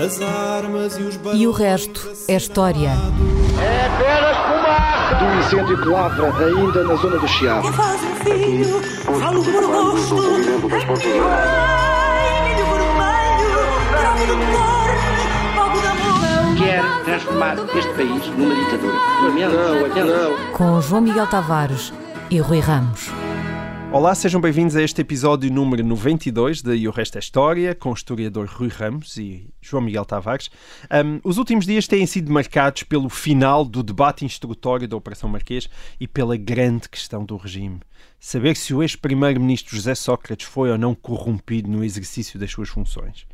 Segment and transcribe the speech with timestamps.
[0.00, 2.88] As armas e os E o resto é história.
[2.88, 5.14] É apenas fumaça!
[5.16, 7.68] Do incêndio que lavra ainda na zona do Chiado.
[7.68, 8.80] Que faz um filho,
[9.20, 9.98] falo por amor.
[16.56, 18.94] Quer transformar este país numa ditadura.
[19.36, 20.52] Não, não.
[20.54, 21.92] Com João Miguel Tavares
[22.30, 23.10] e Rui Ramos.
[23.92, 27.90] Olá, sejam bem-vindos a este episódio número 92 de E o Resto é História, com
[27.90, 30.48] o historiador Rui Ramos e João Miguel Tavares.
[31.04, 35.68] Um, os últimos dias têm sido marcados pelo final do debate instrutório da Operação Marquês
[35.98, 37.80] e pela grande questão do regime.
[38.20, 43.26] Saber se o ex-primeiro-ministro José Sócrates foi ou não corrompido no exercício das suas funções.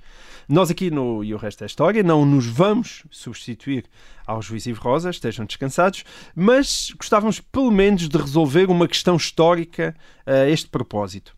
[0.49, 3.85] Nós aqui no E o Resto é História não nos vamos substituir
[4.25, 6.05] ao juiz Ivo Rosa, estejam descansados,
[6.37, 11.35] mas gostávamos pelo menos de resolver uma questão histórica a este propósito.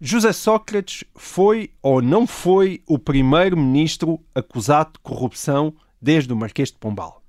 [0.00, 5.72] José Sócrates foi ou não foi o primeiro-ministro acusado de corrupção
[6.02, 7.22] desde o Marquês de Pombal?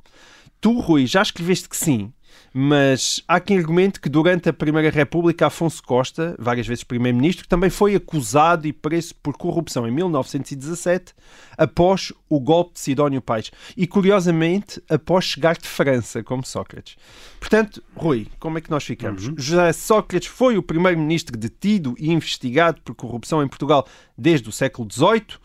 [0.59, 2.11] Tu, Rui, já escreveste que sim,
[2.53, 7.69] mas há quem argumente que durante a Primeira República Afonso Costa, várias vezes primeiro-ministro, também
[7.69, 11.13] foi acusado e preso por corrupção em 1917,
[11.57, 13.51] após o golpe de Sidónio Pais.
[13.75, 16.97] E, curiosamente, após chegar de França, como Sócrates.
[17.39, 19.23] Portanto, Rui, como é que nós ficamos?
[19.37, 23.87] José Sócrates foi o primeiro-ministro detido e investigado por corrupção em Portugal
[24.17, 25.39] desde o século XVIII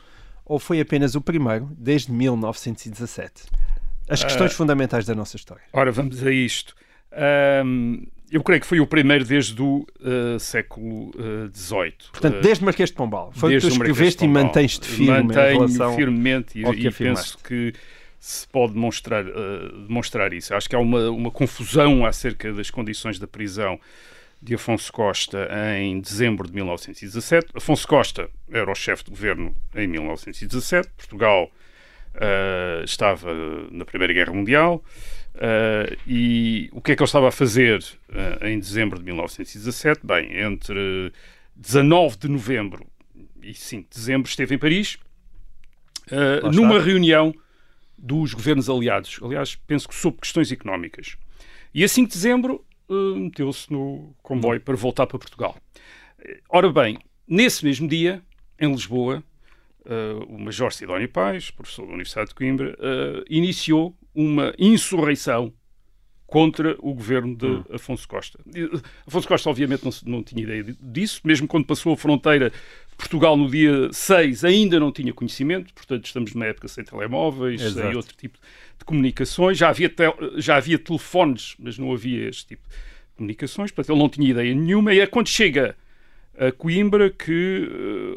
[0.45, 3.66] ou foi apenas o primeiro desde 1917?
[4.09, 5.65] As questões fundamentais da nossa história.
[5.73, 6.75] Ora, vamos a isto.
[7.13, 11.13] Ahm, eu creio que foi o primeiro desde o ah, século
[11.55, 11.95] XVIII.
[12.13, 13.33] Portanto, desde Marquês de Pombal.
[13.35, 15.95] Foi o que tu Desde escreveste e mantens-te firme em Mantenho relação...
[15.95, 17.37] firmemente e, ao que e afirmaste.
[17.37, 17.73] penso que
[18.19, 20.55] se pode demonstrar, ah, demonstrar isso.
[20.55, 23.79] Acho que há uma, uma confusão acerca das condições da prisão
[24.43, 25.49] de Afonso Costa
[25.79, 27.49] em dezembro de 1917.
[27.55, 30.89] Afonso Costa era o chefe de governo em 1917.
[30.97, 31.51] Portugal
[32.17, 33.33] ah, estava
[33.71, 34.83] na Primeira Guerra Mundial.
[35.35, 40.01] ah, e o que é que ele estava a fazer ah, em dezembro de 1917?
[40.05, 41.13] Bem, entre
[41.55, 42.87] 19 de novembro
[43.43, 44.99] e 5 de dezembro esteve em Paris
[46.53, 47.35] numa reunião
[47.99, 49.19] dos governos aliados.
[49.23, 51.17] Aliás, penso que sobre questões económicas.
[51.75, 55.57] E a 5 de dezembro meteu-se no comboio para voltar para Portugal.
[56.49, 58.23] Ora bem, nesse mesmo dia,
[58.59, 59.23] em Lisboa,
[59.87, 65.53] ah, o Major Sidónio Pais, professor da Universidade de Coimbra, ah, iniciou uma insurreição
[66.27, 68.41] contra o governo de Afonso Costa.
[69.07, 72.53] Afonso Costa, obviamente, não, não tinha ideia di- disso, mesmo quando passou a fronteira,
[72.99, 77.69] Portugal no dia 6 ainda não tinha conhecimento, portanto, estamos numa época sem telemóveis, sem
[77.71, 77.97] Exato.
[77.97, 78.39] outro tipo
[78.77, 79.57] de comunicações.
[79.57, 82.75] Já havia, tel- já havia telefones, mas não havia este tipo de
[83.17, 84.93] comunicações, portanto, ele não tinha ideia nenhuma.
[84.93, 85.77] E é quando chega
[86.39, 87.69] a Coimbra que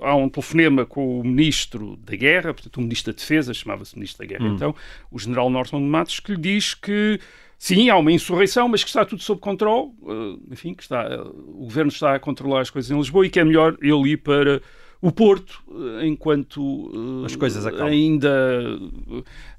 [0.02, 3.96] eh, há um telefonema com o ministro da Guerra, portanto, o ministro da Defesa, chamava-se
[3.96, 4.76] ministro da Guerra então,
[5.10, 7.20] o general Norton de Matos, que lhe diz que
[7.58, 11.22] sim, há uma insurreição, mas que está tudo sob controle, eh, enfim, que está, eh,
[11.22, 14.18] o governo está a controlar as coisas em Lisboa e que é melhor ele ir
[14.18, 14.62] para
[15.02, 15.64] o Porto
[16.04, 17.88] enquanto As coisas acalmam.
[17.88, 18.78] ainda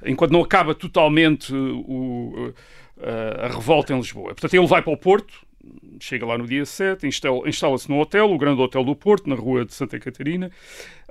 [0.04, 2.52] enquanto não acaba totalmente o,
[3.42, 4.34] a revolta em Lisboa.
[4.34, 5.32] Portanto, ele vai para o Porto,
[6.00, 9.34] chega lá no dia 7, instala- instala-se no hotel, o grande hotel do Porto, na
[9.36, 10.50] rua de Santa Catarina.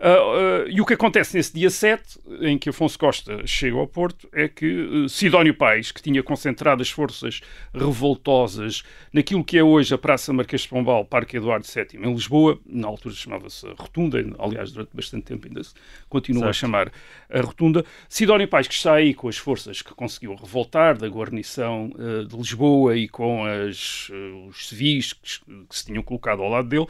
[0.01, 3.85] Ah, ah, e o que acontece nesse dia 7, em que Afonso Costa chega ao
[3.85, 4.65] Porto, é que
[5.05, 7.41] eh, Sidónio Pais, que tinha concentrado as forças
[7.73, 12.57] revoltosas naquilo que é hoje a Praça Marquês de Pombal, Parque Eduardo VII, em Lisboa,
[12.65, 15.73] na altura chamava-se Rotunda, aliás, durante bastante tempo ainda se
[16.07, 16.55] continua a Certo.
[16.61, 16.91] chamar
[17.29, 17.83] a Rotunda.
[18.07, 21.91] Sidónio Pais, que está aí com as forças que conseguiu revoltar da guarnição
[22.27, 24.09] de Lisboa e com as,
[24.47, 25.39] os civis que,
[25.69, 26.87] que se tinham colocado ao lado dele,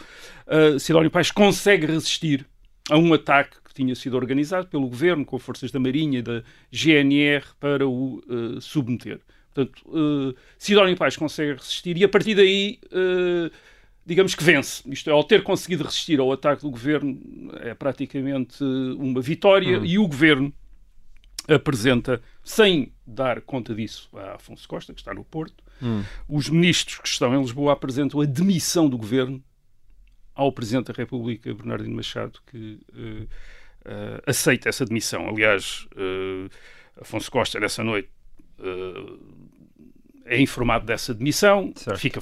[0.47, 2.45] eh, Sidónio Pais consegue resistir
[2.89, 6.43] a um ataque que tinha sido organizado pelo governo com forças da Marinha e da
[6.71, 9.19] GNR para o eh, submeter.
[9.53, 13.51] Portanto, eh, Sidónio Pais consegue resistir e a partir daí, eh,
[14.05, 14.81] digamos que vence.
[14.89, 17.19] Isto é, ao ter conseguido resistir ao ataque do governo,
[17.61, 20.51] é praticamente uma vitória e o governo
[21.49, 25.63] apresenta, sem dar conta disso a Afonso Costa, que está no Porto,
[26.27, 29.43] os ministros que estão em Lisboa apresentam a demissão do governo
[30.35, 33.27] ao Presidente da República, Bernardino Machado, que eh,
[33.85, 35.27] eh, aceita essa demissão.
[35.27, 36.49] Aliás, eh,
[37.01, 38.09] Afonso Costa, nessa noite,
[40.25, 41.97] é informado dessa demissão, Certo.
[41.99, 42.19] fica,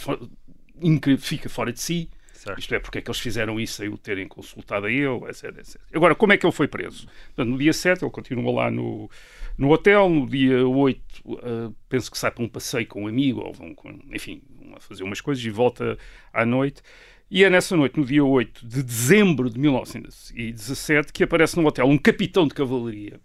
[1.17, 2.09] fica fora de si.
[2.37, 2.59] Certo.
[2.59, 5.57] Isto é, porque é que eles fizeram isso sem o terem consultado a ele, etc,
[5.57, 5.81] etc.
[5.93, 7.07] Agora, como é que ele foi preso?
[7.35, 9.09] Portanto, no dia 7 ele continua lá no,
[9.57, 13.41] no hotel, no dia 8 eh, penso que sai para um passeio com um amigo,
[13.41, 15.97] ou vão, com- enfim, vão a fazer umas coisas e volta
[16.31, 16.81] à noite.
[17.29, 21.87] E é nessa noite, no dia 8 de dezembro de 1917, que aparece no hotel
[21.87, 23.19] um capitão de cavalaria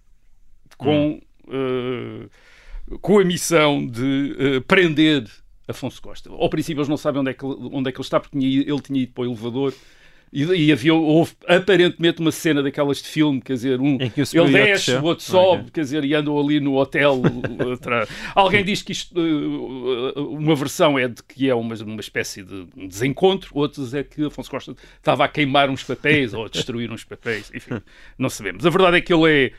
[0.76, 5.24] com, uh, com a missão de uh, prender
[5.72, 6.30] Afonso Costa.
[6.30, 8.60] Ao princípio eles não sabem onde é que, onde é que ele está, porque tinha,
[8.60, 9.74] ele tinha ido para o elevador
[10.32, 14.94] e, e, havia, houve aparentemente uma cena daquelas de filme, quer dizer, um, ele desce,
[14.94, 15.70] o outro sobe, okay.
[15.74, 17.20] quer dizer, e andam ali no hotel.
[18.34, 19.14] Alguém diz que isto,
[20.16, 24.50] uma versão é de que é uma, uma espécie de desencontro, outros é que Afonso
[24.50, 27.82] Costa estava a queimar uns papéis ou a destruir uns papéis, enfim,
[28.16, 28.64] não sabemos.
[28.64, 29.52] A verdade é que ele é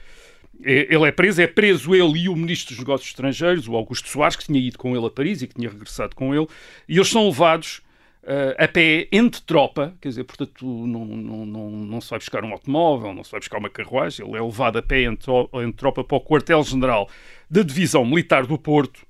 [0.61, 4.35] ele é preso, é preso ele e o Ministro dos Negócios Estrangeiros, o Augusto Soares,
[4.35, 6.47] que tinha ido com ele a Paris e que tinha regressado com ele,
[6.88, 7.81] e eles são levados
[8.23, 12.41] Uh, a pé entre tropa, quer dizer, portanto, não, não, não, não se vai buscar
[12.45, 15.73] um automóvel, não se vai buscar uma carruagem, ele é levado a pé entre, entre
[15.73, 17.09] tropa para o quartel-general
[17.50, 19.05] da Divisão Militar do Porto,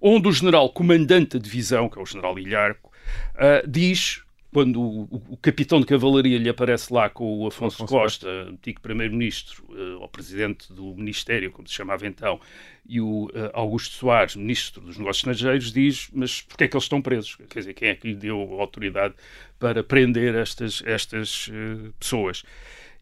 [0.00, 2.92] onde o general comandante da divisão, que é o general Ilharco,
[3.34, 7.92] uh, diz quando o, o, capitão de cavalaria lhe aparece lá com o Afonso, Afonso
[7.92, 12.40] Costa, Costa, antigo primeiro-ministro, uh, ou presidente do Ministério, como se chamava então,
[12.88, 16.84] e o uh, Augusto Soares, ministro dos Negócios Estrangeiros, diz: Mas porquê é que eles
[16.84, 17.36] estão presos?
[17.48, 19.14] Quer dizer, quem é que lhe deu autoridade
[19.58, 22.42] para prender estas, estas uh, pessoas?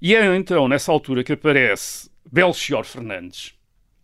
[0.01, 3.55] E é então, nessa altura, que aparece Belchior Fernandes,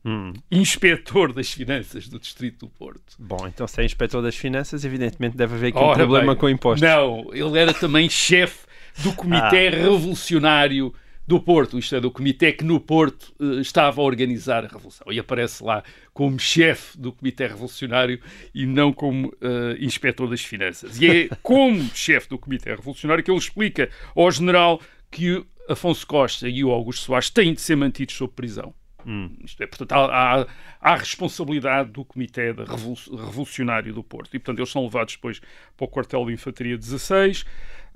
[0.04, 0.32] Hum.
[0.50, 3.16] Inspetor das Finanças do Distrito do Porto.
[3.18, 6.40] Bom, então se é Inspetor das Finanças, evidentemente deve haver aqui Ora, um problema bem,
[6.40, 6.88] com impostos.
[6.88, 8.66] Não, ele era também chefe
[9.02, 9.70] do Comitê ah.
[9.70, 10.94] Revolucionário
[11.30, 15.12] do Porto, isto é, do comitê que no Porto uh, estava a organizar a Revolução.
[15.12, 18.20] E aparece lá como chefe do Comitê Revolucionário
[18.52, 21.00] e não como uh, inspetor das finanças.
[21.00, 26.48] E é como chefe do Comitê Revolucionário que ele explica ao general que Afonso Costa
[26.48, 28.74] e o Augusto Soares têm de ser mantidos sob prisão.
[29.06, 29.36] Hum.
[29.44, 30.46] Isto é, portanto, há,
[30.80, 34.34] há, responsabilidade do Comitê Revolucionário do Porto.
[34.34, 35.40] E, portanto, eles são levados depois
[35.76, 37.42] para o quartel de Infantaria 16.
[37.42, 37.46] Uh,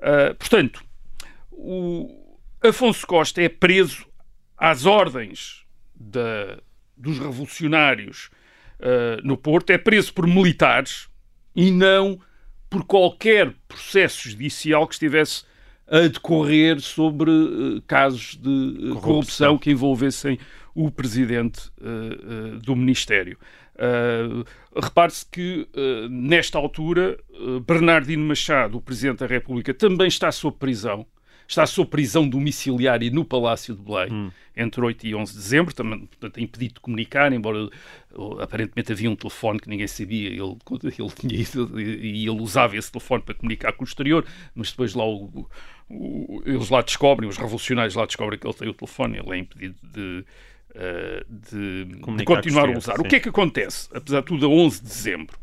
[0.00, 0.84] ah, portanto,
[1.50, 4.06] o Afonso Costa é preso
[4.56, 5.64] às ordens
[5.94, 6.58] da,
[6.96, 8.30] dos revolucionários
[8.80, 11.08] uh, no Porto, é preso por militares
[11.54, 12.18] e não
[12.68, 15.44] por qualquer processo judicial que estivesse
[15.86, 19.00] a decorrer sobre uh, casos de corrupção.
[19.00, 20.38] corrupção que envolvessem
[20.74, 23.38] o presidente uh, uh, do Ministério.
[23.76, 24.44] Uh,
[24.80, 25.68] Repare-se que,
[26.10, 27.16] nesta altura,
[27.64, 31.06] Bernardino Machado, o Presidente da República, também está sob prisão.
[31.46, 34.30] Está sob prisão domiciliária no Palácio de Belém, hum.
[34.56, 37.68] entre 8 e 11 de dezembro, também, portanto, impedido de comunicar, embora
[38.40, 40.56] aparentemente havia um telefone que ninguém sabia, ele,
[40.98, 44.24] ele tinha ido, e ele usava esse telefone para comunicar com o exterior,
[44.54, 45.46] mas depois lá o,
[45.88, 49.38] o, eles lá descobrem, os revolucionários lá descobrem que ele tem o telefone, ele é
[49.38, 50.24] impedido de
[51.28, 52.96] de, de, continuar a usar.
[52.96, 53.02] Sim.
[53.02, 53.88] O que é que acontece?
[53.94, 55.38] Apesar de tudo, a 11 de dezembro.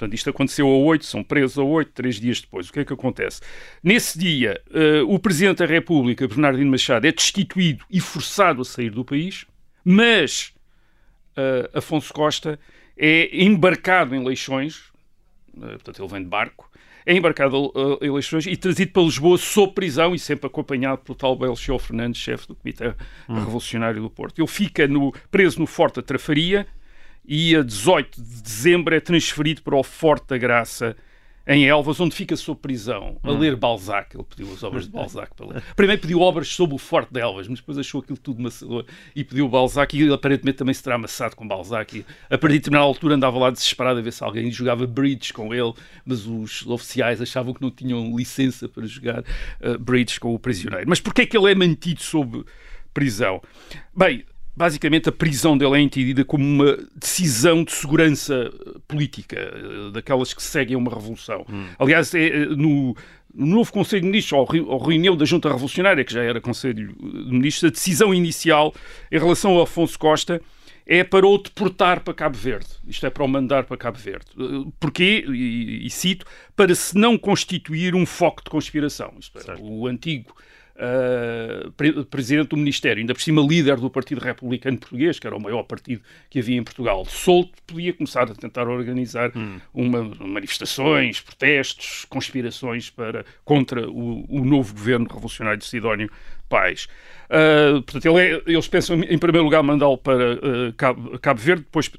[0.00, 2.70] Portanto, isto aconteceu a 8, são presos a 8, três dias depois.
[2.70, 3.42] O que é que acontece?
[3.82, 8.88] Nesse dia, uh, o Presidente da República, Bernardino Machado, é destituído e forçado a sair
[8.88, 9.44] do país,
[9.84, 10.54] mas
[11.36, 12.58] uh, Afonso Costa
[12.96, 14.90] é embarcado em Leixões,
[15.52, 16.69] portanto, ele vem de barco,
[17.10, 21.36] é embarcado a eleições e trazido para Lisboa sob prisão e sempre acompanhado pelo tal
[21.36, 22.94] Belchior Fernandes, chefe do Comitê
[23.28, 23.34] hum.
[23.34, 24.38] Revolucionário do Porto.
[24.38, 26.66] Ele fica no, preso no Forte da Trafaria
[27.26, 30.96] e a 18 de dezembro é transferido para o Forte da Graça
[31.46, 33.38] em Elvas, onde fica sob prisão, a hum.
[33.38, 34.14] ler Balzac.
[34.14, 35.62] Ele pediu as obras de Balzac para ler.
[35.74, 38.84] Primeiro pediu obras sobre o Forte de Elvas, mas depois achou aquilo tudo maçador
[39.14, 39.96] e pediu Balzac.
[39.96, 41.98] E ele aparentemente também se terá amassado com Balzac.
[41.98, 45.32] E, a partir de determinada altura andava lá desesperado a ver se alguém jogava bridge
[45.32, 45.72] com ele,
[46.04, 50.88] mas os oficiais achavam que não tinham licença para jogar uh, bridge com o prisioneiro.
[50.88, 52.44] Mas porquê é que ele é mantido sob
[52.92, 53.42] prisão?
[53.96, 54.24] Bem,
[54.60, 58.52] basicamente a prisão dele é entendida como uma decisão de segurança
[58.86, 61.46] política, eh, daquelas que seguem uma revolução.
[61.48, 61.68] Hum.
[61.78, 62.94] Aliás, é, eh, no,
[63.34, 67.32] no novo Conselho de Ministros, ou reunião da Junta Revolucionária, que já era Conselho de
[67.32, 68.74] Ministros, a decisão inicial
[69.10, 70.42] em relação ao Afonso Costa
[70.86, 72.68] é para o deportar para Cabo Verde.
[72.86, 74.26] Isto é para o mandar para Cabo Verde.
[74.38, 75.24] Eh, porquê?
[75.26, 79.14] E, e cito, para se não constituir um foco de conspiração.
[79.18, 80.34] Isto é, o antigo
[80.80, 85.40] uh, presidente do Ministério, ainda por cima líder do Partido Republicano Português, que era o
[85.40, 89.60] maior partido que havia em Portugal, solto, podia começar a tentar organizar hum.
[89.72, 96.10] uma, manifestações, protestos, conspirações para, contra o, o novo governo revolucionário de Sidónio
[96.48, 96.88] Pais.
[97.26, 101.62] Uh, portanto, ele é, eles pensam, em primeiro lugar, mandá-lo para uh, Cabo, Cabo, Verde,
[101.62, 101.90] depois,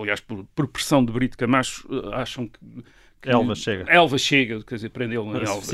[0.00, 2.84] aliás, por, por, pressão de Brito Camacho, uh, acham que que-
[3.24, 3.84] Elva chega.
[3.90, 5.66] Elva chega, quer dizer, prendê-lo em Elvas.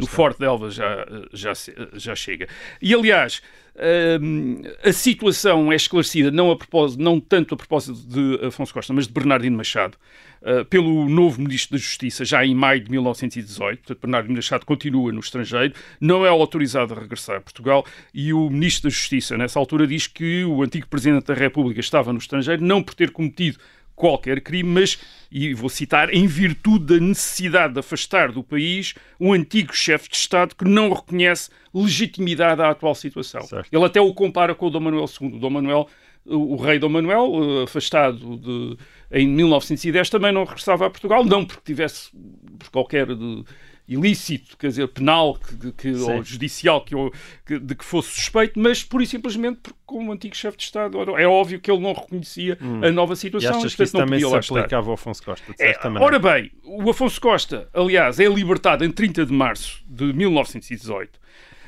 [0.00, 0.06] No.
[0.06, 1.52] Forte de Elvas já, já,
[1.94, 2.48] já chega.
[2.82, 3.40] E, aliás,
[4.20, 8.92] hum, a situação é esclarecida não, a propósito, não tanto a propósito de Afonso Costa,
[8.92, 9.96] mas de Bernardino Machado,
[10.42, 13.78] uh, pelo novo Ministro da Justiça, já em maio de 1918.
[13.78, 18.50] Portanto, Bernardino Machado continua no estrangeiro, não é autorizado a regressar a Portugal e o
[18.50, 22.64] Ministro da Justiça, nessa altura, diz que o antigo Presidente da República estava no estrangeiro,
[22.64, 23.58] não por ter cometido
[23.98, 24.98] qualquer crime, mas,
[25.30, 30.16] e vou citar, em virtude da necessidade de afastar do país um antigo chefe de
[30.16, 33.42] Estado que não reconhece legitimidade à atual situação.
[33.42, 33.68] Certo.
[33.70, 35.34] Ele até o compara com o Dom Manuel II.
[35.34, 35.88] O Dom Manuel,
[36.24, 38.76] o rei Dom Manuel, eh, afastado de,
[39.12, 42.10] em 1910, também não regressava a Portugal, não porque tivesse
[42.58, 43.44] por qualquer de,
[43.88, 46.94] ilícito, quer dizer, penal que, que- ou judicial que,
[47.46, 50.98] que- de que fosse suspeito, mas pura e simplesmente porque, como antigo chefe de Estado,
[51.16, 53.14] é óbvio que ele não reconhecia a nova Hum.
[53.14, 54.26] E situação achas que isso não também se
[54.58, 56.04] aplicava ao Afonso Costa, de É, certa maneira?
[56.04, 61.18] ora bem, o Afonso Costa, aliás, é libertado em 30 de março de 1918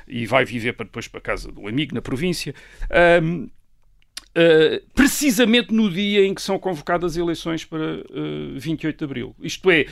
[0.06, 2.54] e vai viver para depois para a casa do amigo na província,
[2.90, 3.46] ahm,
[4.34, 9.34] ah, precisamente no dia em que são convocadas as eleições para ah, 28 de abril.
[9.40, 9.86] Isto é,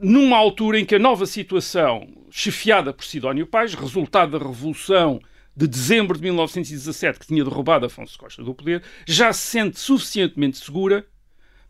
[0.00, 5.20] numa altura em que a nova situação, chefiada por Sidónio Pais, resultado da Revolução
[5.56, 10.58] de dezembro de 1917, que tinha derrubado Afonso Costa do poder, já se sente suficientemente
[10.58, 11.06] segura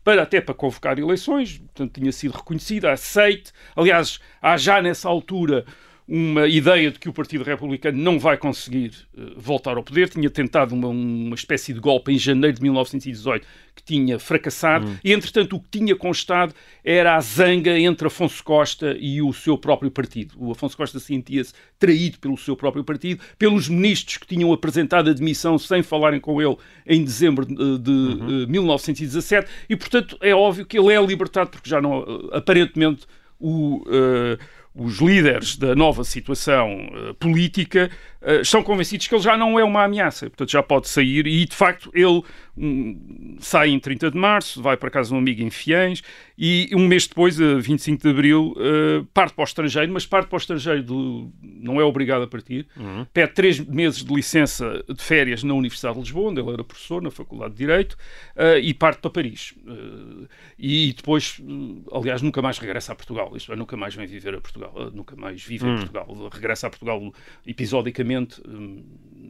[0.03, 3.51] para até para convocar eleições, portanto tinha sido reconhecida, aceite.
[3.75, 5.65] Aliás, há já nessa altura
[6.07, 10.09] uma ideia de que o Partido Republicano não vai conseguir eh, voltar ao poder.
[10.09, 15.11] Tinha tentado uma, uma espécie de golpe em janeiro de 1918 que tinha fracassado e,
[15.13, 19.89] entretanto, o que tinha constado era a zanga entre Afonso Costa e o seu próprio
[19.89, 20.35] partido.
[20.37, 25.13] O Afonso Costa sentia-se traído pelo seu próprio partido, pelos ministros que tinham apresentado a
[25.13, 30.65] demissão sem falarem com ele em dezembro de, de, eh, 1917 e, portanto, é óbvio
[30.65, 33.05] que ele é libertado porque já não, eh, aparentemente,
[33.39, 34.37] o, eh,
[34.75, 37.91] os líderes da nova situação eh, política
[38.23, 41.45] eh, estão convencidos que ele já não é uma ameaça, portanto já pode sair e
[41.45, 42.21] de facto ele
[42.57, 46.01] hum, sai em 30 de março, vai para casa de um amigo em Fiães
[46.37, 50.27] e um mês depois, a 25 de abril, eh, parte para o estrangeiro, mas parte
[50.27, 52.67] para o estrangeiro do- não é obrigado a partir,
[53.13, 57.01] pede três meses de licença de férias na Universidade de Lisboa, onde ele era professor
[57.01, 57.97] na Faculdade de Direito,
[58.35, 59.53] eh, e parte para Paris.
[59.67, 60.27] Eh,
[60.57, 64.35] e depois, eh, aliás, nunca mais regressa a Portugal, isto é, nunca mais vem viver
[64.35, 66.29] a Portugal, eh, nunca mais vive em Portugal.
[66.31, 67.13] Regressa a Portugal
[67.45, 68.12] episodicamente,
[68.47, 68.83] hum,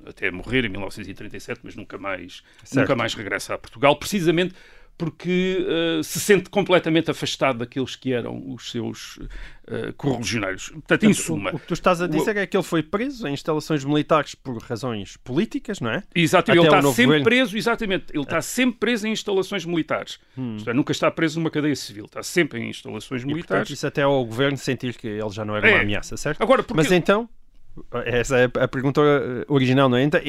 [0.05, 2.81] até morrer em 1937, mas nunca mais, Certo.
[2.81, 4.53] nunca mais regressa a Portugal, precisamente
[4.95, 10.69] porque eh, se sente completamente afastado daqueles que eram os seus uh, correligionários.
[10.69, 13.27] Portanto, em suma, O, o que tu estás a dizer é que ele foi preso
[13.27, 16.03] em instalações militares por razões políticas, não é?
[16.13, 17.23] Exato, Até ele o está sempre governo.
[17.25, 20.19] preso, exatamente, ele está sempre preso em instalações militares.
[20.57, 23.69] Isto é, nunca está preso numa cadeia civil, está sempre em instalações E, portanto, militares.
[23.71, 25.81] isso até ao governo sentir que ele já não era uma É.
[25.81, 26.39] ameaça, certo?
[26.39, 27.27] Agora, porque- Mas então,
[28.05, 30.03] essa é a pergunta eh, original, não é?
[30.03, 30.21] Então,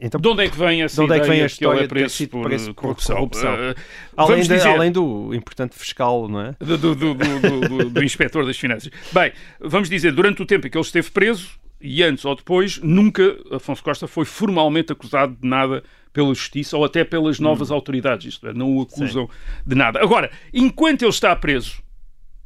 [0.00, 1.88] então De onde é que vem essa De onde é que vem a ele história
[2.04, 3.16] é sido por, preso uh, por corrupção?
[3.16, 3.54] corrupção?
[3.54, 3.74] Uh,
[4.16, 6.52] além, de- dizer, além do importante fiscal, não é?
[6.58, 8.90] do, do, do, do, do- inspetor das finanças.
[9.12, 12.78] Bem, vamos dizer, durante o tempo em que ele esteve preso, e antes ou depois,
[12.82, 15.82] nunca Afonso Costa foi formalmente acusado de nada
[16.12, 19.28] pela justiça ou até pelas novas autoridades, isto é, não o acusam
[19.66, 20.00] de nada.
[20.00, 21.82] Agora, enquanto ele está preso,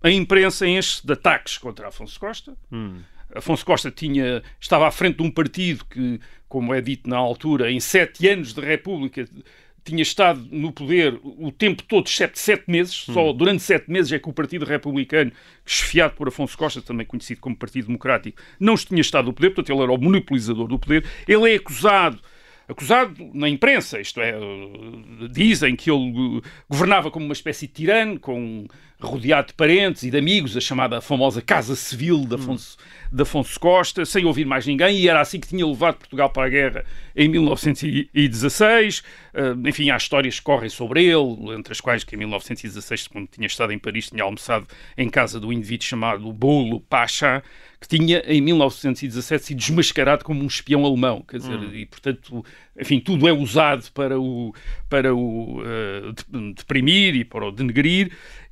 [0.03, 2.57] a imprensa enche de ataques contra Afonso Costa.
[3.35, 7.71] Afonso Costa tinha, estava à frente de um partido que, como é dito na altura,
[7.71, 9.27] em sete anos de República
[9.85, 12.95] tinha estado no poder o tempo todo, exceto sete meses.
[12.95, 15.33] Só durante sete meses é que o Partido Republicano,
[15.65, 19.75] chefiado por Afonso Costa, também conhecido como Partido Democrático, não tinha estado no poder, portanto
[19.75, 21.05] ele era o monopolizador do poder.
[21.27, 22.21] Ele é acusado
[22.69, 24.35] acusado na imprensa, isto é,
[25.31, 28.67] dizem que ele governava como uma espécie de tirano, com
[29.01, 32.77] rodeado de parentes e de amigos, a chamada famosa Casa Civil de Afonso,
[33.13, 36.47] de Afonso Costa, sem ouvir mais ninguém, e era assim que tinha levado Portugal para
[36.47, 36.85] a guerra
[37.15, 39.03] em 1916.
[39.35, 43.29] Eh, Enfim, há histórias que correm sobre ele, entre as quais que em 1916, quando
[43.29, 47.43] tinha estado em Paris, tinha almoçado em casa do indivíduo chamado Bolo Pacha,
[47.81, 52.45] que tinha em 1917 sido desmascarado como um espião alemão, quer dizer, e portanto,
[52.79, 54.53] enfim, tudo é usado para o,
[54.89, 55.63] para o
[56.13, 58.11] de- deprimir e para o denegrir.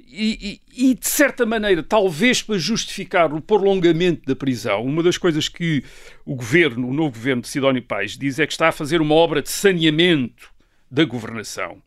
[0.08, 5.18] E, e- e, de certa maneira, talvez para justificar o prolongamento da prisão, uma das
[5.18, 5.82] coisas que
[6.24, 9.14] o governo, o novo governo de Sidónio Pais, diz é que está a fazer uma
[9.16, 10.48] obra de saneamento
[10.88, 11.82] da governação.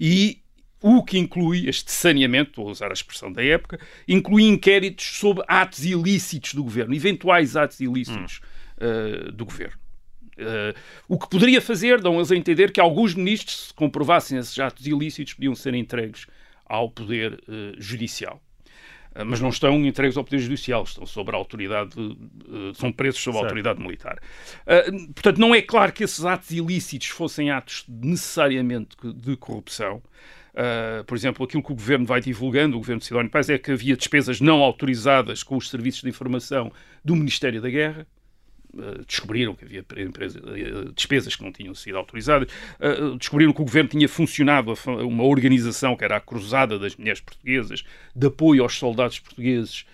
[0.00, 0.38] E
[0.82, 5.84] o que inclui este saneamento, vou usar a expressão da época, inclui inquéritos sobre atos
[5.84, 8.40] ilícitos do governo, eventuais atos ilícitos
[8.78, 9.78] eh, do governo.
[10.36, 10.74] Eh,
[11.08, 14.86] o que poderia fazer, dão eles a entender que alguns ministros, se comprovassem esses atos
[14.86, 16.26] ilícitos, podiam ser entregues
[16.66, 18.40] ao poder eh, judicial.
[19.14, 23.22] Uh, mas não estão entregues ao Poder Judicial, estão sob a autoridade, uh, são presos
[23.22, 24.18] sob a autoridade militar.
[24.66, 30.02] Uh, portanto, não é claro que esses atos ilícitos fossem atos necessariamente de corrupção.
[30.56, 33.58] Uh, por exemplo, aquilo que o governo vai divulgando, o governo de Sidónio Pais, é
[33.58, 36.72] que havia despesas não autorizadas com os serviços de informação
[37.04, 38.06] do Ministério da Guerra.
[38.72, 42.48] Uh, descobriram que havia uh, despesas que não tinham sido autorizadas,
[43.18, 44.72] descobriram que o governo tinha funcionado
[45.02, 47.84] uma organização que era a Cruzada das Mulheres Portuguesas,
[48.14, 49.84] de apoio aos soldados portugueses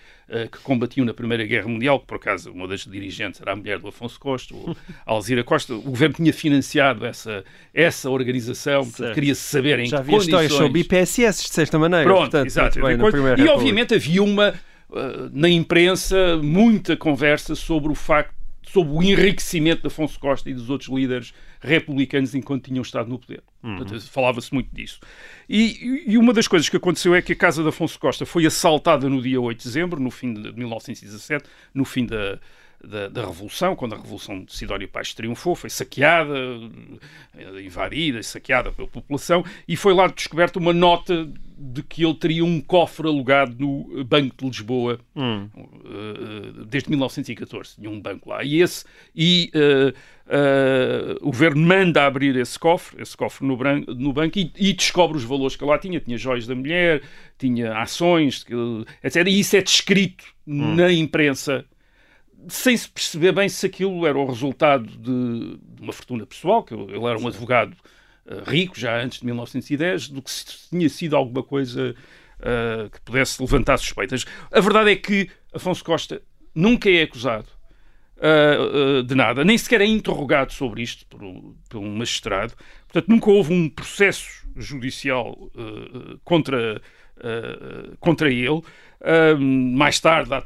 [0.51, 3.79] que combatiam na Primeira Guerra Mundial, que por acaso uma das dirigentes era a mulher
[3.79, 4.55] do Afonso Costa,
[5.05, 5.73] Alzira Costa.
[5.73, 10.45] O governo tinha financiado essa, essa organização, queria saber em Já que havia condições...
[10.45, 12.05] histórias sobre IPSS, de certa maneira.
[12.05, 12.81] Pronto, portanto, exato.
[12.81, 12.97] bem,
[13.37, 14.53] e obviamente havia uma,
[14.89, 20.53] uh, na imprensa, muita conversa sobre o facto sobre o enriquecimento de Afonso Costa e
[20.53, 23.43] dos outros líderes republicanos enquanto tinham estado no poder.
[23.63, 23.99] Uhum.
[24.01, 24.99] Falava-se muito disso.
[25.47, 28.45] E, e, uma das coisas que aconteceu é que a casa de Afonso Costa foi
[28.45, 32.39] assaltada no dia 8 de dezembro, no fim de 1917, no fim da,
[32.85, 36.33] da, da, Revolução, quando a Revolução de Sidónio Paz triunfou, foi saqueada,
[37.63, 42.59] invadida, saqueada pela população, e foi lá descoberta uma nota de que ele teria um
[42.59, 45.47] cofre alugado no Banco de Lisboa hum.
[45.55, 47.75] uh, desde 1914.
[47.75, 48.43] Tinha um banco lá.
[48.43, 48.83] E, esse,
[49.15, 54.37] e uh, uh, o governo manda abrir esse cofre, esse cofre no, branco, no banco,
[54.37, 55.99] e, e, descobre os valores que lá tinha.
[55.99, 57.01] Tinha joias da mulher,
[57.37, 58.45] tinha ações,
[59.01, 59.27] etc.
[59.27, 60.75] E isso é descrito hum.
[60.75, 61.65] na imprensa
[62.47, 67.05] sem se perceber bem se aquilo era o resultado de, uma fortuna pessoal, que ele
[67.05, 67.75] era um advogado
[68.25, 71.95] uh, rico já antes de 1910, do que se tinha sido alguma coisa
[72.39, 74.25] uh, que pudesse levantar suspeitas.
[74.51, 76.21] A verdade é que Afonso Costa
[76.53, 77.47] nunca é acusado
[78.17, 81.19] uh, de nada, nem sequer é interrogado sobre isto por,
[81.69, 82.53] por um magistrado.
[82.87, 85.49] Portanto, nunca houve um processo judicial
[86.23, 86.79] contra,
[87.99, 88.61] contra ele.
[89.03, 90.43] Uh, mais tarde, há,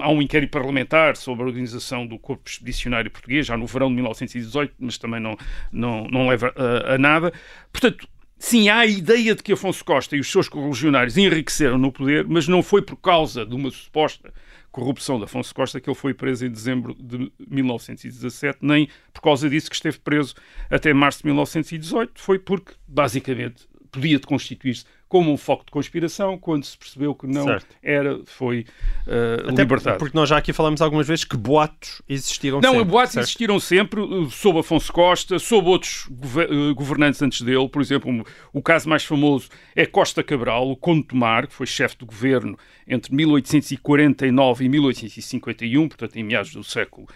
[0.00, 3.94] há, um inquérito parlamentar sobre a organização do Corpo Expedicionário Português, já no verão de
[3.94, 5.36] 1918, mas também não,
[5.70, 7.32] não, não leva a, a nada.
[7.72, 11.90] Portanto, Sim, há a ideia de que Afonso Costa e os seus correligionários enriqueceram no
[11.90, 14.30] poder, mas não foi por causa de uma suposta
[14.70, 19.48] corrupção de Afonso Costa que ele foi preso em dezembro de 1917, nem por causa
[19.48, 20.34] disso que esteve preso
[20.68, 22.20] até março de 1918.
[22.20, 24.84] Foi porque, basicamente, podia constituir-se
[25.16, 27.74] como um foco de conspiração, quando se percebeu que não certo.
[27.82, 28.66] era, foi
[29.06, 29.98] uh, Até libertado.
[29.98, 32.78] Porque nós já aqui falamos algumas vezes que boatos existiram não, sempre.
[32.78, 33.24] Não, boatos certo?
[33.24, 37.66] existiram sempre, uh, sob Afonso Costa, sob outros uh, governantes antes dele.
[37.66, 41.96] Por exemplo, o caso mais famoso é Costa Cabral, o Conde Tomar, que foi chefe
[41.96, 47.08] do governo entre 1849 e 1851, portanto em meados do século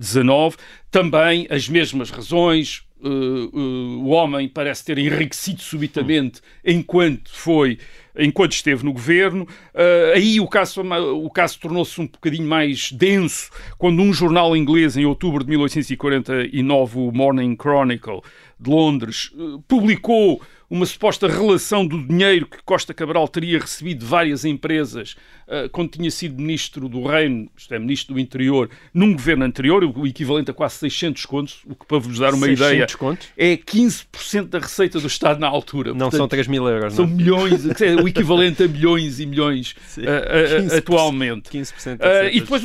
[0.00, 0.24] XIX.
[0.24, 0.56] Uh,
[0.92, 7.78] Também as mesmas razões, Uh, uh, o homem parece ter enriquecido subitamente enquanto foi
[8.16, 9.42] enquanto esteve no governo.
[9.74, 14.96] Uh, aí o caso, o caso tornou-se um bocadinho mais denso quando um jornal inglês,
[14.96, 18.20] em outubro de 1849, o Morning Chronicle
[18.60, 19.32] de Londres,
[19.66, 20.40] publicou
[20.72, 25.14] uma suposta relação do dinheiro que Costa Cabral teria recebido de várias empresas
[25.46, 29.84] uh, quando tinha sido ministro do Reino, isto é, ministro do Interior, num governo anterior,
[29.84, 33.28] o equivalente a quase 600 contos, o que para vos dar uma ideia contos?
[33.36, 35.90] é 15% da receita do Estado na altura.
[35.90, 37.16] Não Portanto, são 3 mil euros, São não?
[37.16, 41.50] milhões, é o equivalente a milhões e milhões uh, uh, atualmente.
[41.50, 41.98] 15%
[42.32, 42.62] e depois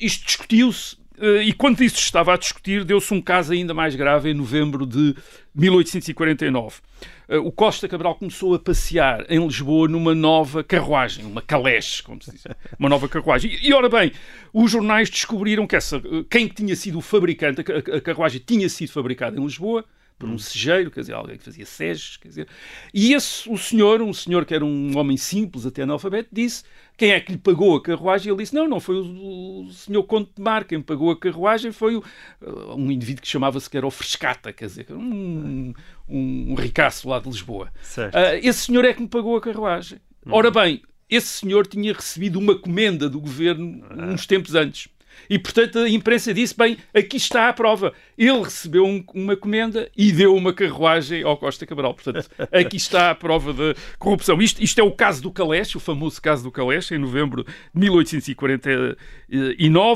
[0.00, 1.01] isto discutiu-se
[1.42, 5.14] e quando isso estava a discutir, deu-se um caso ainda mais grave em novembro de
[5.54, 6.80] 1849.
[7.28, 12.22] Eh, o Costa Cabral começou a passear em Lisboa numa nova carruagem, uma caleche, como
[12.22, 12.44] se diz,
[12.78, 13.58] uma nova carruagem.
[13.62, 14.12] E, ora bem,
[14.52, 19.38] os jornais descobriram que essa, quem tinha sido o fabricante, a carruagem tinha sido fabricada
[19.38, 19.84] em Lisboa,
[20.22, 22.48] por um segeiro, quer dizer, alguém que fazia seges, quer dizer.
[22.94, 26.62] E esse, o senhor, um senhor que era um homem simples, até analfabeto, disse
[26.96, 28.30] quem é que lhe pagou a carruagem?
[28.30, 31.72] Ele disse, não, não foi o, o senhor Conde de Mar, quem pagou a carruagem
[31.72, 32.04] foi o,
[32.40, 35.74] uh, um indivíduo que chamava-se que era o Frescata, quer dizer, um,
[36.08, 37.72] um, um ricaço lá de Lisboa.
[38.14, 39.98] Uh, esse senhor é que me pagou a carruagem.
[40.30, 44.12] Ora bem, esse senhor tinha recebido uma comenda do governo ah.
[44.12, 44.86] uns tempos antes.
[45.28, 47.92] E, portanto, a imprensa disse: bem, aqui está a prova.
[48.16, 51.94] Ele recebeu um, uma comenda e deu uma carruagem ao Costa Cabral.
[51.94, 54.40] Portanto, aqui está a prova da corrupção.
[54.40, 57.80] Isto, isto é o caso do Caleche, o famoso caso do Caleche, em novembro de
[57.80, 58.96] 1849.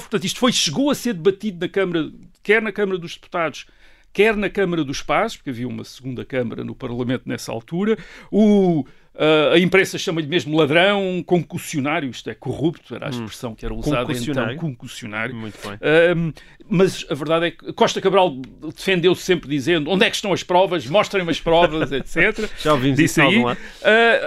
[0.01, 2.11] Portanto, isto foi, chegou a ser debatido na Câmara,
[2.43, 3.67] quer na Câmara dos Deputados,
[4.13, 7.99] quer na Câmara dos Pazes, porque havia uma segunda Câmara no Parlamento nessa altura,
[8.31, 13.65] o Uh, a imprensa chama-lhe mesmo ladrão, concussionário, isto é, corrupto, era a expressão que
[13.65, 15.35] era usada então, concussionário.
[15.35, 15.77] Muito bem.
[15.77, 16.35] Uh,
[16.69, 18.37] mas a verdade é que Costa Cabral
[18.75, 22.51] defendeu-se sempre dizendo onde é que estão as provas, mostrem-me as provas, etc.
[22.63, 23.43] Já ouvimos isso aí.
[23.43, 23.55] Uh,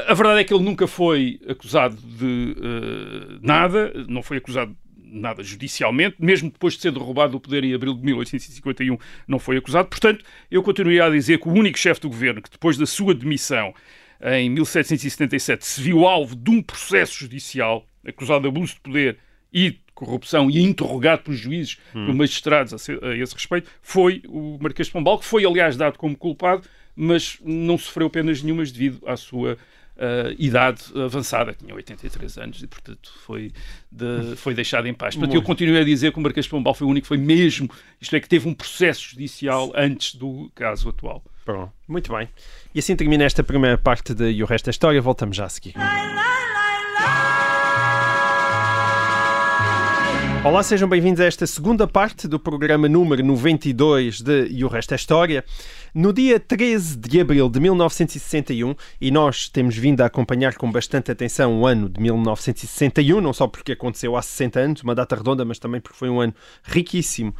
[0.08, 2.56] a verdade é que ele nunca foi acusado de
[3.42, 4.76] nada, não foi acusado
[5.12, 8.98] nada judicialmente, mesmo depois de ser derrubado do poder em abril de 1851,
[9.28, 9.88] não foi acusado.
[9.88, 13.14] Portanto, eu continuaria a dizer que o único chefe do governo que depois da sua
[13.14, 13.74] demissão
[14.22, 19.18] em 1777, se viu alvo de um processo judicial acusado de abuso de poder
[19.52, 22.06] e de corrupção e interrogado por juízes, hum.
[22.06, 26.16] por magistrados a, esse respeito, foi o Marquês de Pombal, que foi, aliás, dado como
[26.16, 26.64] culpado,
[26.96, 32.68] mas não sofreu penas nenhumas devido à sua uh, idade avançada, tinha 83 anos e,
[32.68, 33.52] portanto, foi,
[33.92, 35.16] de, foi deixado em paz.
[35.16, 37.70] Portanto, eu continuo a dizer que o Marquês de Pombal foi o único foi mesmo,
[38.00, 41.24] isto é, que teve um processo judicial antes do caso atual.
[41.88, 42.30] Muito bem.
[42.74, 45.02] E assim termina esta primeira parte de E o Resto da História.
[45.02, 45.74] Voltamos já a seguir.
[50.42, 54.94] Olá, sejam bem-vindos a esta segunda parte do programa número 92 de E o Resto
[54.94, 55.44] é História.
[55.94, 61.12] No dia 13 de abril de 1961, e nós temos vindo a acompanhar com bastante
[61.12, 65.44] atenção o ano de 1961, não só porque aconteceu há 60 anos, uma data redonda,
[65.44, 66.34] mas também porque foi um ano
[66.64, 67.36] riquíssimo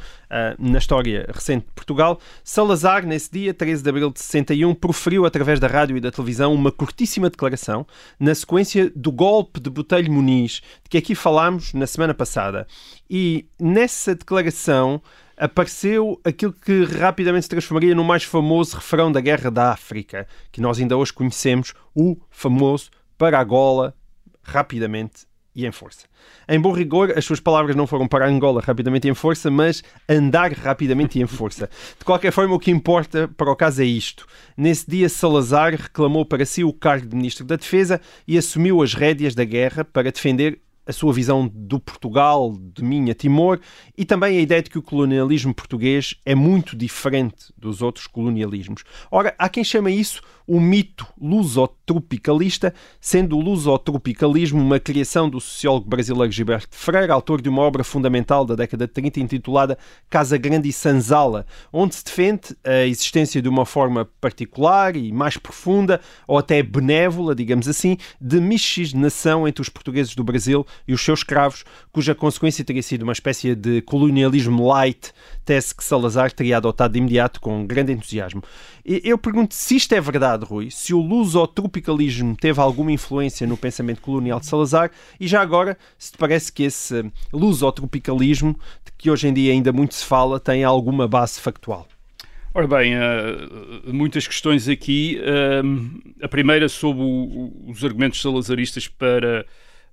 [0.58, 5.58] na história recente de Portugal, Salazar, nesse dia, 13 de abril de 61, proferiu através
[5.58, 7.86] da rádio e da televisão uma curtíssima declaração
[8.18, 12.66] na sequência do golpe de Botelho Muniz, de que aqui falámos na semana passada.
[13.08, 15.02] E nessa declaração
[15.36, 20.60] apareceu aquilo que rapidamente se transformaria no mais famoso refrão da Guerra da África, que
[20.60, 23.94] nós ainda hoje conhecemos, o famoso para Angola,
[24.42, 26.06] rapidamente e em força.
[26.48, 29.82] Em bom rigor, as suas palavras não foram para Angola rapidamente e em força, mas
[30.08, 31.68] andar rapidamente e em força.
[31.98, 34.26] De qualquer forma, o que importa para o caso é isto.
[34.56, 38.94] Nesse dia, Salazar reclamou para si o cargo de Ministro da Defesa e assumiu as
[38.94, 40.60] rédeas da guerra para defender
[40.90, 43.60] a sua visão do Portugal, de Minha Timor,
[43.96, 48.82] e também a ideia de que o colonialismo português é muito diferente dos outros colonialismos.
[49.08, 55.88] Ora, há quem chama isso o mito lusotropicalista, sendo o lusotropicalismo uma criação do sociólogo
[55.88, 60.68] brasileiro Gilberto Freire, autor de uma obra fundamental da década de 30 intitulada Casa Grande
[60.68, 66.36] e Sanzala, onde se defende a existência de uma forma particular e mais profunda, ou
[66.36, 71.64] até benévola, digamos assim, de miscigenação entre os portugueses do Brasil e os seus escravos,
[71.92, 75.12] cuja consequência teria sido uma espécie de colonialismo light,
[75.44, 78.42] tese que Salazar teria adotado de imediato com grande entusiasmo.
[79.04, 84.00] Eu pergunto se isto é verdade, Rui, se o lusotropicalismo teve alguma influência no pensamento
[84.00, 89.28] colonial de Salazar e já agora, se te parece que esse lusotropicalismo, de que hoje
[89.28, 91.86] em dia ainda muito se fala, tem alguma base factual.
[92.52, 95.20] Ora bem, uh, muitas questões aqui.
[95.20, 97.04] Uh, a primeira sobre
[97.68, 99.46] os argumentos salazaristas para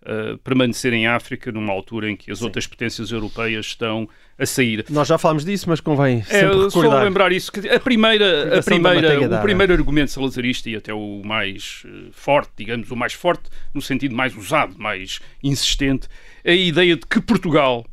[0.04, 2.46] uh, permanecer em África numa altura em que as Sim.
[2.46, 4.08] outras potências europeias estão
[4.38, 4.86] a sair.
[4.90, 6.72] Nós já falámos disso, mas convém é, recordar.
[6.72, 11.22] Só lembrar isso, que a primeira, a primeira, o primeiro argumento salazarista e até o
[11.26, 16.08] mais uh, forte, digamos, o mais forte no sentido mais usado, mais insistente,
[16.44, 17.86] é a ideia de que Portugal,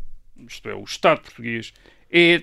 [0.49, 1.73] isto é, o Estado português,
[2.11, 2.43] é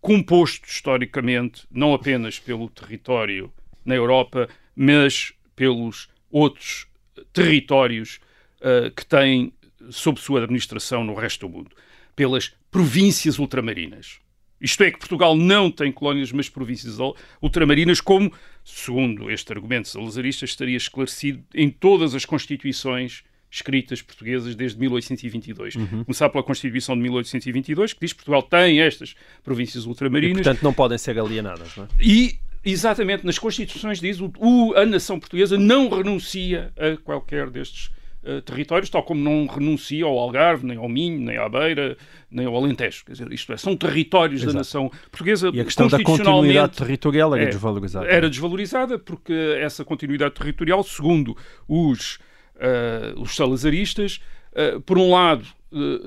[0.00, 3.52] composto historicamente não apenas pelo território
[3.84, 6.86] na Europa, mas pelos outros
[7.32, 8.20] territórios
[8.60, 9.52] uh, que têm
[9.90, 11.70] sob sua administração no resto do mundo,
[12.14, 14.18] pelas províncias ultramarinas.
[14.60, 16.96] Isto é, que Portugal não tem colónias, mas províncias
[17.40, 18.32] ultramarinas, como,
[18.64, 25.76] segundo este argumento salazarista, estaria esclarecido em todas as constituições escritas portuguesas desde 1822.
[25.76, 26.04] Uhum.
[26.04, 30.40] Começar pela Constituição de 1822, que diz que Portugal tem estas províncias ultramarinas.
[30.40, 31.88] E, portanto, não podem ser alienadas, não é?
[32.00, 37.90] E, exatamente, nas Constituições diz o a nação portuguesa não renuncia a qualquer destes
[38.22, 41.96] uh, territórios, tal como não renuncia ao Algarve, nem ao Minho, nem à Beira,
[42.30, 43.04] nem ao Alentejo.
[43.04, 44.52] Quer dizer, isto é, são territórios Exato.
[44.52, 45.50] da nação portuguesa.
[45.52, 48.06] E a questão da continuidade territorial era é, desvalorizada.
[48.06, 52.18] Era desvalorizada porque essa continuidade territorial, segundo os,
[52.56, 54.20] uh, os salazaristas,
[54.52, 55.44] uh, por um lado,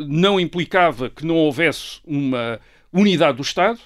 [0.08, 2.60] não implicava que não houvesse uma
[2.92, 3.80] unidade do Estado,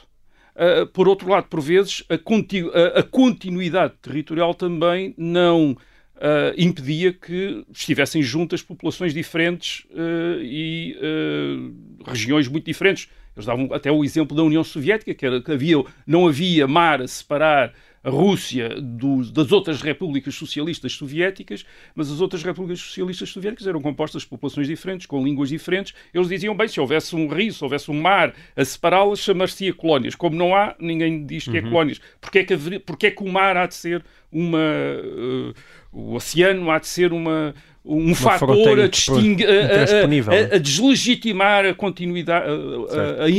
[0.93, 5.75] por outro lado, por vezes, a, continu a, a continuidade territorial também não
[6.17, 13.09] uh, impedia que estivessem juntas populações diferentes uh, e uh, regiões muito diferentes.
[13.35, 17.01] Eles davam até o exemplo da União Soviética, que era que havia, não havia mar
[17.01, 17.73] a separar
[18.05, 23.81] a Rússia do, das outras repúblicas socialistas soviéticas, mas as outras repúblicas socialistas soviéticas eram
[23.81, 25.95] compostas de populações diferentes, com línguas diferentes.
[26.13, 30.13] Eles diziam, bem, se houvesse um rio, se houvesse um mar a separá-las, chamar-se-ia colónias.
[30.13, 31.69] Como não há, ninguém diz que é uhum.
[31.69, 31.99] colónias.
[32.21, 34.59] Porque é que, haveria, porque é que o mar há de ser uma...
[34.59, 35.53] Uh,
[35.95, 37.55] o oceano há de ser uma
[37.85, 42.47] um uma fator a, distingue, a, a, a, a, deslegitimar a continuidade,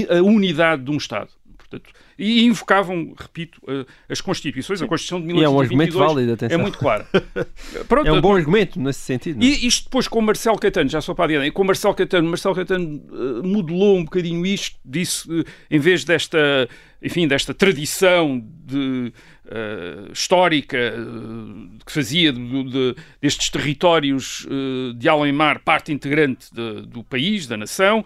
[0.08, 1.30] a, unidade de um Estado.
[1.58, 3.60] Portanto, e invocavam, repito,
[4.08, 6.58] as Constituições, a Constituição de 1922 e é um argumento válido, atenção.
[6.58, 7.04] é muito claro.
[7.88, 9.40] Pronto, é um bom argumento nesse sentido.
[9.40, 9.46] Não?
[9.46, 9.50] É?
[9.50, 13.02] E isto depois com Marcelo Caetano, já só para adiante, com Marcelo Caetano, Marcelo Caetano
[13.10, 15.28] uh, modelou um bocadinho isto, disse,
[15.68, 16.68] em vez desta,
[17.02, 19.12] enfim, desta tradição de
[19.46, 26.82] uh, histórica uh, que fazia de, de, destes territórios uh, de além-mar parte integrante de,
[26.82, 28.04] do país, da nação,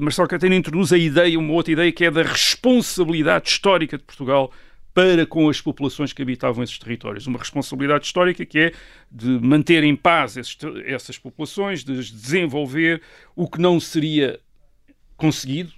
[0.00, 4.52] Marcelo Caetano introduz a ideia, uma outra ideia, que é da responsabilidade histórica de Portugal
[4.94, 7.26] para com as populações que habitavam esses territórios.
[7.26, 8.72] Uma responsabilidade histórica que é
[9.10, 13.00] de manter em paz esses, essas populações, de desenvolver
[13.36, 14.40] o que não seria
[15.16, 15.72] conseguido,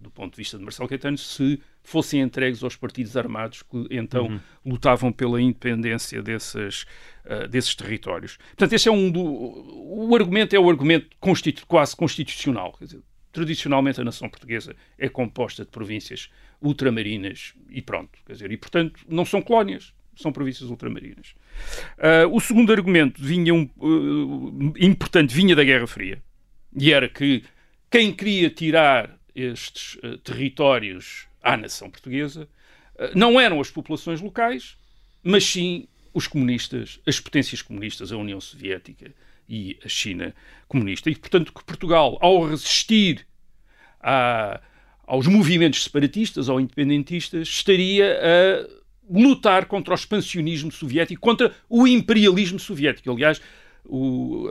[0.00, 4.26] do ponto de vista de Marcelo Caetano, se fossem entregues aos partidos armados que então
[4.26, 4.40] uhum.
[4.64, 6.82] lutavam pela independência desses,
[7.24, 8.36] uh, desses territórios.
[8.36, 12.76] Portanto, esse é um do, o argumento é o argumento constitu, quase constitucional.
[12.80, 13.00] Dizer,
[13.32, 18.18] tradicionalmente a nação portuguesa é composta de províncias ultramarinas e pronto.
[18.26, 21.34] Quer dizer, e portanto não são colónias, são províncias ultramarinas.
[21.98, 26.22] Uh, o segundo argumento vinha um, uh, importante vinha da Guerra Fria
[26.76, 27.42] e era que
[27.90, 32.48] quem queria tirar estes uh, territórios à nação portuguesa
[32.96, 34.76] uh, não eram as populações locais,
[35.22, 39.12] mas sim os comunistas, as potências comunistas, a União Soviética
[39.48, 40.34] e a China
[40.68, 41.10] comunista.
[41.10, 43.26] E, portanto, que Portugal, ao resistir
[44.00, 44.60] a,
[45.06, 52.58] aos movimentos separatistas ou independentistas, estaria a lutar contra o expansionismo soviético, contra o imperialismo
[52.58, 53.10] soviético.
[53.10, 53.40] Aliás,
[53.84, 54.48] o,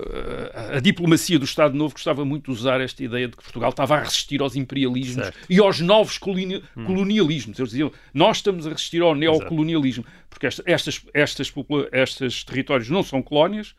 [0.53, 3.69] a, a, diplomacia do Estado Novo gostava muito de usar esta ideia de que Portugal
[3.69, 5.39] estava a resistir aos imperialismos certo.
[5.49, 6.85] e aos novos coloni hum.
[6.85, 7.57] colonialismos.
[7.57, 11.53] Eles diziam, nós estamos a resistir ao neocolonialismo, porque esta, estas, estas,
[11.91, 13.73] estes territórios não são colónias,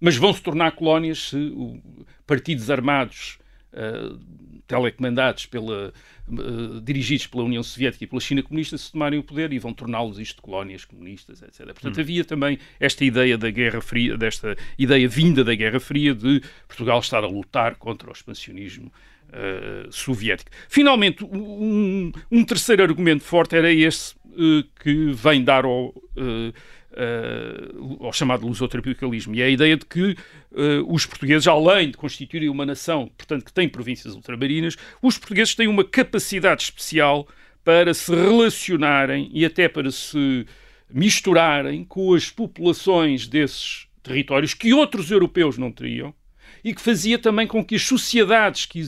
[0.00, 1.80] mas vão se tornar colónias se o,
[2.26, 3.38] partidos armados
[3.72, 4.18] uh,
[4.66, 5.92] telecomandados pela
[6.26, 9.74] eh, dirigidos pela União Soviética e pela China comunista se tomarem o poder e vão
[9.74, 11.66] torná-los isto colónias comunistas, etc.
[11.66, 12.00] Portanto, hum.
[12.00, 16.98] havia também esta ideia da Guerra Fria, desta ideia vinda da Guerra Fria de Portugal
[17.00, 18.90] estar a lutar contra o expansionismo
[19.28, 20.50] uh, soviético.
[20.66, 25.94] Finalmente, um, um, terceiro argumento forte era esse uh, que vem dar ao
[26.94, 29.34] uh, ao chamado lusotropicalismo.
[29.34, 30.16] E é a ideia de que uh,
[30.86, 35.68] os portugueses, além de constituírem uma nação, portanto, que tem províncias ultramarinas, os portugueses têm
[35.68, 37.28] uma capacidade especial
[37.64, 40.46] para se relacionarem e até para se
[40.90, 46.14] misturarem com as populações desses territórios que outros europeus não teriam
[46.62, 48.80] e que fazia também com que as sociedades que,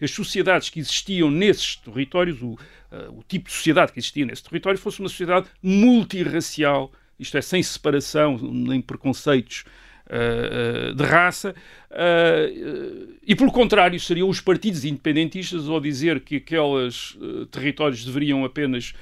[0.00, 4.42] as sociedades que existiam nesses territórios, o, uh, o tipo de sociedade que existia nesse
[4.42, 9.64] território, fosse uma sociedade multirracial isto é, sem separação nem preconceitos
[10.08, 11.54] uh, uh, de raça,
[11.90, 17.16] uh, e pelo contrário, seriam os partidos independentistas ao dizer que aqueles
[17.50, 18.94] territórios deveriam apenas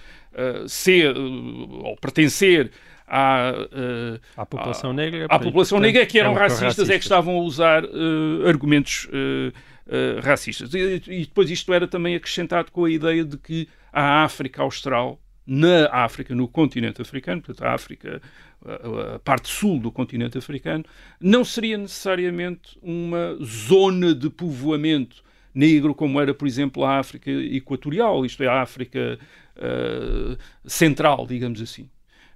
[0.66, 2.72] ser ou pertencer
[3.06, 7.36] à, uh, à população negra, à população negra que eram racistas, racistas, é que estavam
[7.36, 10.72] a usar uh, argumentos uh, racistas.
[10.74, 15.20] E, e, depois isto era também acrescentado com a ideia de que a África Austral
[15.46, 18.22] na África, no continente africano, portanto, a África,
[18.64, 20.84] a, a, parte sul do continente africano,
[21.20, 25.22] não seria necessariamente uma zona de povoamento
[25.54, 29.18] negro, como era, por exemplo, a África Equatorial, isto é, a África
[29.56, 30.36] uh,
[30.68, 31.88] Central, digamos assim.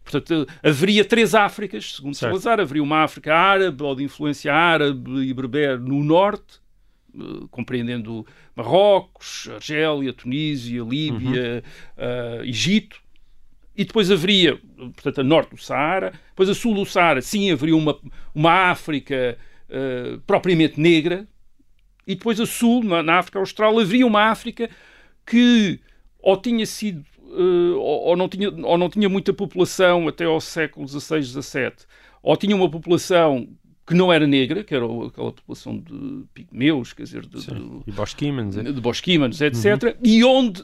[0.04, 2.30] Portanto, haveria três Áfricas, segundo certo.
[2.30, 2.60] Salazar.
[2.60, 6.60] Haveria uma África árabe ou de influência árabe e berber no norte,
[7.50, 11.62] compreendendo Marrocos, Argélia, Tunísia, Líbia,
[11.96, 12.40] uhum.
[12.40, 13.00] uh, Egito.
[13.76, 17.76] E depois haveria, portanto, a norte do Saara, depois a sul do Saara, sim, haveria
[17.76, 17.96] uma,
[18.34, 21.28] uma África uh, propriamente negra,
[22.06, 24.68] e depois a sul, na, na, África Austral, haveria uma África
[25.24, 25.78] que
[26.18, 30.40] ou tinha sido, uh, ou, ou, não tinha, ou não tinha muita população até ao
[30.40, 31.72] século XVI, XVII,
[32.20, 33.48] ou tinha uma população
[33.88, 37.92] que não era negra, que era aquela população de pigmeus, quer dizer, de, Sim, de,
[37.92, 38.62] bosquímanos, é?
[38.64, 39.92] de bosquímanos, etc., uhum.
[40.04, 40.62] e onde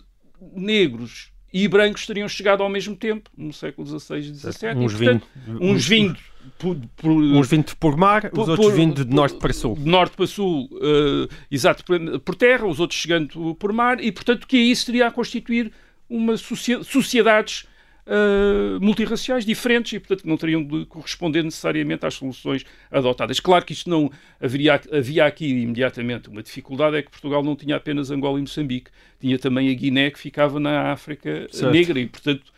[0.55, 4.77] negros e brancos teriam chegado ao mesmo tempo, no século XVI e XVII.
[4.77, 5.23] Uns vindo,
[5.59, 6.19] uns vindo
[6.59, 9.75] por, por, uns vindo por mar, por, os outros por, vindo de norte para sul.
[9.75, 11.83] De norte para sul, uh, exato,
[12.23, 15.73] por terra, os outros chegando por mar, e portanto que isso teria a constituir
[16.11, 17.65] uma sociedades
[18.07, 23.41] uh, multirraciais diferentes e, portanto, não teriam de corresponder necessariamente às soluções adotadas.
[23.41, 27.77] Claro que isto não haveria, havia aqui imediatamente uma dificuldade, é que Portugal não tinha
[27.77, 28.91] apenas Angola e Moçambique,
[29.21, 31.73] tinha também a Guiné que ficava na África Certo.
[31.73, 32.53] Negra e, portanto,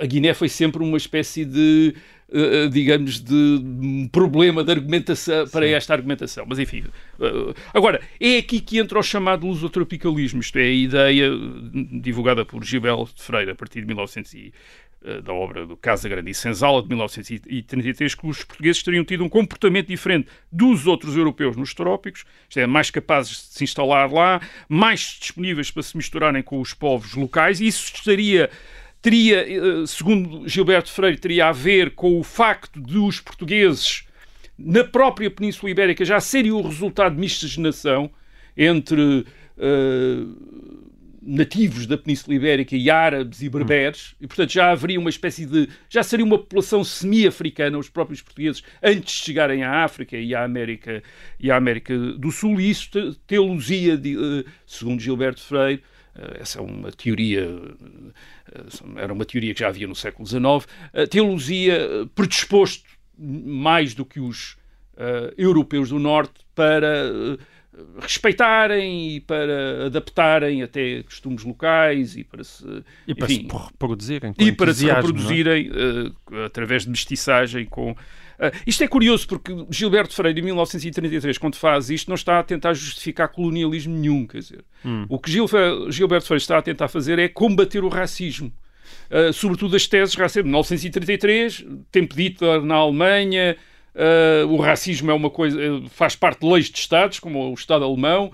[0.00, 1.94] a Guiné foi sempre uma espécie de,
[2.70, 6.44] digamos, de um problema de argumentação para esta argumentação.
[6.46, 6.84] Mas enfim,
[7.18, 11.30] uh, agora, é aqui que entra o chamado lusotropicalismo, isto é, a ideia
[11.92, 14.52] divulgada por Gilberto Freire a partir de 1900 e,
[15.02, 19.24] uh, da obra do Casa Grande e Senzala de 1933, que os portugueses teriam tido
[19.24, 24.12] um comportamento diferente dos outros europeus nos trópicos, isto é, mais capazes de se instalar
[24.12, 28.50] lá, mais disponíveis para se misturarem com os povos locais, e isso estaria
[29.00, 34.06] teria, eh, segundo Gilberto Freire, teria a ver com o facto de os portugueses
[34.58, 38.10] na própria Península Ibérica já serem o resultado de miscigenação
[38.56, 39.24] entre
[39.56, 40.78] uh,
[41.22, 45.68] nativos da Península Ibérica e árabes e berberes, e portanto já haveria uma espécie de.
[45.88, 50.42] já seria uma população semi-africana, os próprios portugueses, antes de chegarem à África e à
[50.42, 51.02] América,
[51.38, 55.82] e à América do Sul, e isso teologia, de, uh, segundo Gilberto Freire,
[56.40, 57.48] essa é uma teoria,
[58.96, 61.78] era uma teoria que já havia no século XIX, a teologia
[62.14, 62.84] predisposto
[63.18, 64.56] mais do que os
[64.94, 67.38] uh, europeus do Norte para uh,
[68.00, 72.64] respeitarem e para adaptarem até costumes locais e para se,
[73.06, 74.94] e para enfim, se reproduzirem e para se é?
[74.94, 77.96] reproduzirem uh, através de mestiçagem com
[78.66, 82.72] isto é curioso porque Gilberto Freire, em 1933, quando faz isto, não está a tentar
[82.72, 84.26] justificar colonialismo nenhum.
[84.26, 85.06] Quer dizer, hum.
[85.08, 85.46] o que Gil,
[85.90, 88.52] Gilberto Freire está a tentar fazer é combater o racismo.
[89.10, 90.44] Uh, sobretudo as teses racistas.
[90.44, 93.56] 1933, tempo de Hitler na Alemanha,
[93.94, 95.58] uh, o racismo é uma coisa,
[95.90, 98.30] faz parte de leis de Estados, como o Estado alemão.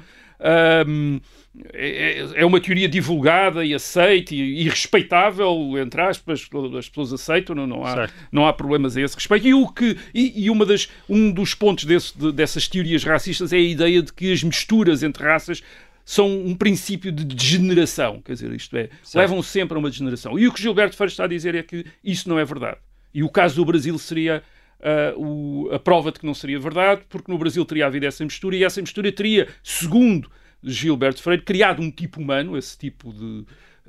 [1.72, 7.54] É, é uma teoria divulgada e aceita e, e, respeitável, entre aspas, as pessoas aceitam,
[7.54, 9.46] não, não, há, não há problemas a esse respeito.
[9.46, 13.52] E, o que, e, e uma das, um dos pontos desse, de, dessas teorias racistas
[13.52, 15.62] é a ideia de que as misturas entre raças
[16.04, 19.16] são um princípio de degeneração, quer dizer, isto é, certo.
[19.16, 20.38] levam sempre a uma degeneração.
[20.38, 22.78] E o que Gilberto Freire está a dizer é que isso não é verdade.
[23.14, 24.42] E o caso do Brasil seria
[24.80, 28.24] uh, o, a prova de que não seria verdade, porque no Brasil teria havido essa
[28.24, 30.28] mistura e essa mistura teria, segundo
[30.64, 33.44] Gilberto Freire, criado um tipo humano, esse tipo de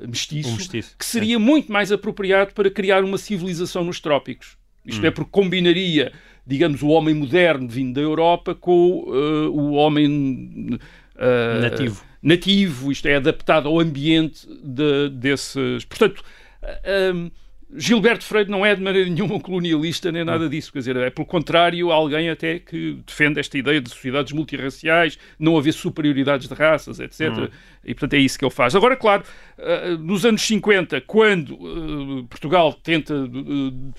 [0.08, 0.96] mestiço, um mestiço.
[0.98, 1.40] que seria é.
[1.40, 4.58] muito mais apropriado para criar uma civilização nos trópicos.
[4.86, 5.08] Isto hum.
[5.08, 6.12] é porque combinaria,
[6.46, 10.78] digamos, o homem moderno vindo da Europa com uh, o homem
[11.16, 12.04] uh, nativo.
[12.22, 15.86] nativo, isto é, adaptado ao ambiente de, desses.
[15.86, 16.24] Portanto,
[16.64, 17.32] uh,
[17.78, 21.10] Gilberto Freire não é de maneira nenhuma um colonialista nem nada disso, quer dizer, é
[21.10, 26.54] pelo contrário alguém até que defende esta ideia de sociedades multirraciais, não haver superioridades de
[26.54, 27.30] raças, etc.
[27.30, 27.48] Hum.
[27.84, 28.76] E portanto é isso que ele faz.
[28.76, 29.24] Agora, claro,
[29.58, 33.94] uh, nos anos 50, quando uh, Portugal tenta uh,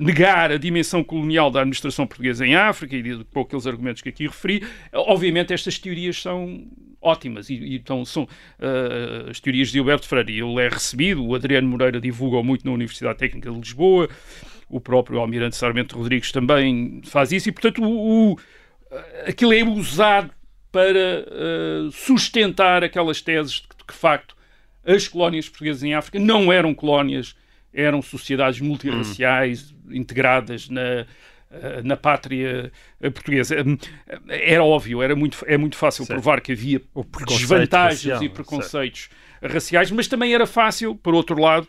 [0.00, 4.26] negar a dimensão colonial da administração portuguesa em África e com aqueles argumentos que aqui
[4.26, 4.62] referi,
[4.92, 6.66] obviamente estas teorias são
[7.06, 7.48] ótimas.
[7.48, 10.38] E, e então são uh, as teorias de Gilberto Freire.
[10.38, 14.08] Ele é recebido, o Adriano Moreira divulga muito na Universidade Técnica de Lisboa,
[14.68, 18.36] o próprio Almirante Sarmento Rodrigues também faz isso, e portanto o, o
[19.26, 20.30] aquilo é usado
[20.70, 24.36] para uh, sustentar aquelas teses de que, de facto,
[24.84, 27.34] as colónias portuguesas em África não eram colónias,
[27.72, 29.94] eram sociedades multirraciais hum.
[29.94, 31.06] integradas na
[31.84, 33.56] na pátria portuguesa.
[34.28, 36.20] Era óbvio, era muito, é muito fácil certo.
[36.20, 36.80] provar que havia
[37.26, 39.08] desvantagens racial, e preconceitos
[39.40, 39.52] certo.
[39.52, 41.68] raciais, mas também era fácil, por outro lado,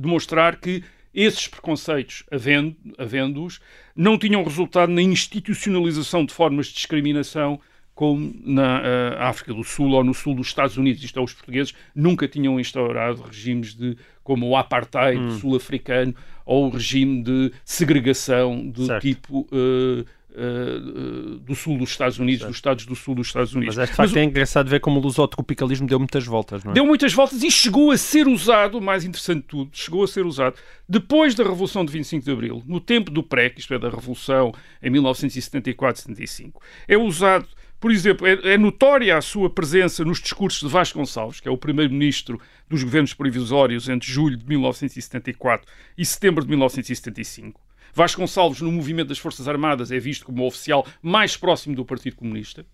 [0.00, 0.82] demonstrar que
[1.14, 3.50] esses preconceitos, havendo-os, havendo
[3.94, 7.60] não tinham resultado na institucionalização de formas de discriminação
[8.02, 8.82] como na uh,
[9.20, 11.04] África do Sul ou no sul dos Estados Unidos.
[11.04, 15.38] Isto é, os portugueses nunca tinham instaurado regimes de, como o apartheid hum.
[15.38, 16.12] sul-africano
[16.44, 19.02] ou o regime de segregação do certo.
[19.02, 23.76] tipo uh, uh, do sul dos Estados Unidos, dos Estados do sul dos Estados Unidos.
[23.76, 26.74] Mas, de facto, Mas, é engraçado ver como o lusotropicalismo deu muitas voltas, não é?
[26.74, 30.26] Deu muitas voltas e chegou a ser usado, mais interessante de tudo, chegou a ser
[30.26, 30.56] usado
[30.88, 34.52] depois da Revolução de 25 de Abril, no tempo do PREC, isto é, da Revolução
[34.82, 36.54] em 1974-75.
[36.88, 37.46] É usado
[37.82, 41.50] por exemplo, é, é, notória a sua presença nos discursos de Vasco Gonçalves, que é
[41.50, 42.40] o primeiro-ministro
[42.70, 45.66] dos governos provisórios entre julho de 1974
[45.98, 47.60] e setembro de 1975.
[47.92, 51.84] Vasco Gonçalves, no movimento das Forças Armadas, é visto como o oficial mais próximo do
[51.84, 52.64] Partido Comunista.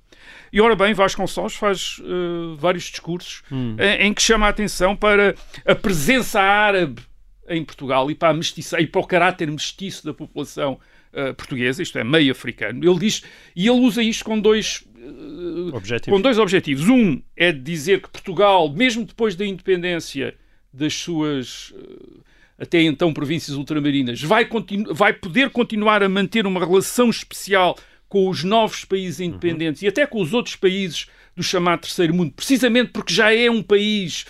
[0.52, 3.76] E, ora bem, Vasco Gonçalves faz uh, vários discursos hum.
[3.78, 7.00] em, em, que chama a atenção para a presença árabe
[7.48, 10.78] em Portugal e para, a mestiça, e para o caráter mestiço da população
[11.14, 12.84] uh, portuguesa, isto é, meio africano.
[12.84, 13.22] Ele diz,
[13.56, 14.84] e ele usa isto com dois
[15.74, 16.16] objetivos.
[16.16, 16.88] com dois objetivos.
[16.88, 20.34] Um é dizer que Portugal, mesmo depois da independência
[20.72, 21.72] das suas
[22.58, 24.48] até então províncias ultramarinas, vai,
[24.90, 29.86] vai poder continuar a manter uma relação especial com os novos países independentes uhum.
[29.86, 33.62] e até com os outros países do chamado Terceiro Mundo, precisamente porque já é um
[33.62, 34.26] país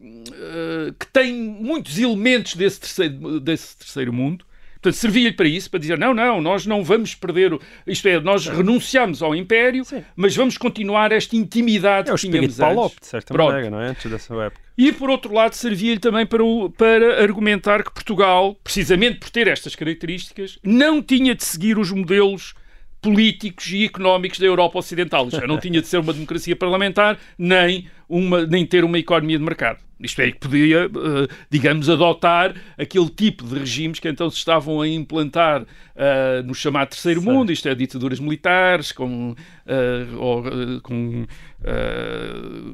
[0.00, 4.44] uh, que tem muitos elementos desse terceiro, desse terceiro mundo.
[4.82, 7.56] Portanto, servia-lhe para isso, para dizer, não, não, nós não vamos perder,
[7.86, 10.02] isto é, nós renunciamos ao Império, Sim.
[10.16, 12.96] mas vamos continuar esta intimidade é que tínhamos antes.
[13.00, 13.52] de certa Pronto.
[13.52, 13.90] maneira, não é?
[13.90, 14.60] Antes dessa época.
[14.76, 19.46] E, por outro lado, servia-lhe também para, o, para argumentar que Portugal, precisamente por ter
[19.46, 22.54] estas características, não tinha de seguir os modelos
[23.02, 25.26] políticos e económicos da Europa Ocidental.
[25.26, 29.44] Isto não tinha de ser uma democracia parlamentar, nem, uma, nem ter uma economia de
[29.44, 29.80] mercado.
[30.00, 34.80] Isto é, que podia, uh, digamos, adotar aquele tipo de regimes que então se estavam
[34.80, 37.26] a implantar uh, no chamado Terceiro Sim.
[37.26, 40.44] Mundo, isto é, ditaduras militares, com, uh, ou,
[40.80, 41.26] com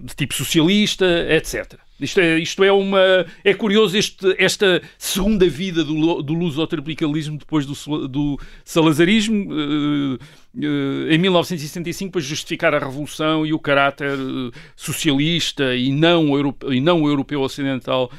[0.02, 1.78] de tipo socialista, etc.
[2.00, 3.26] Isto é, isto é uma.
[3.42, 9.52] É curioso este, esta segunda vida do, do luso-tropicalismo depois do, do salazarismo.
[9.52, 16.36] Uh, uh, em 1965, para justificar a revolução e o caráter uh, socialista e não,
[16.36, 18.10] europeu, e não europeu ocidental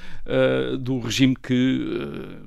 [0.79, 1.89] do regime que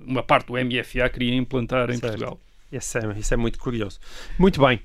[0.07, 2.13] uma parte do MFA queria implantar em certo.
[2.13, 2.41] Portugal.
[2.71, 3.99] Isso é, isso é muito curioso.
[4.39, 4.81] Muito bem.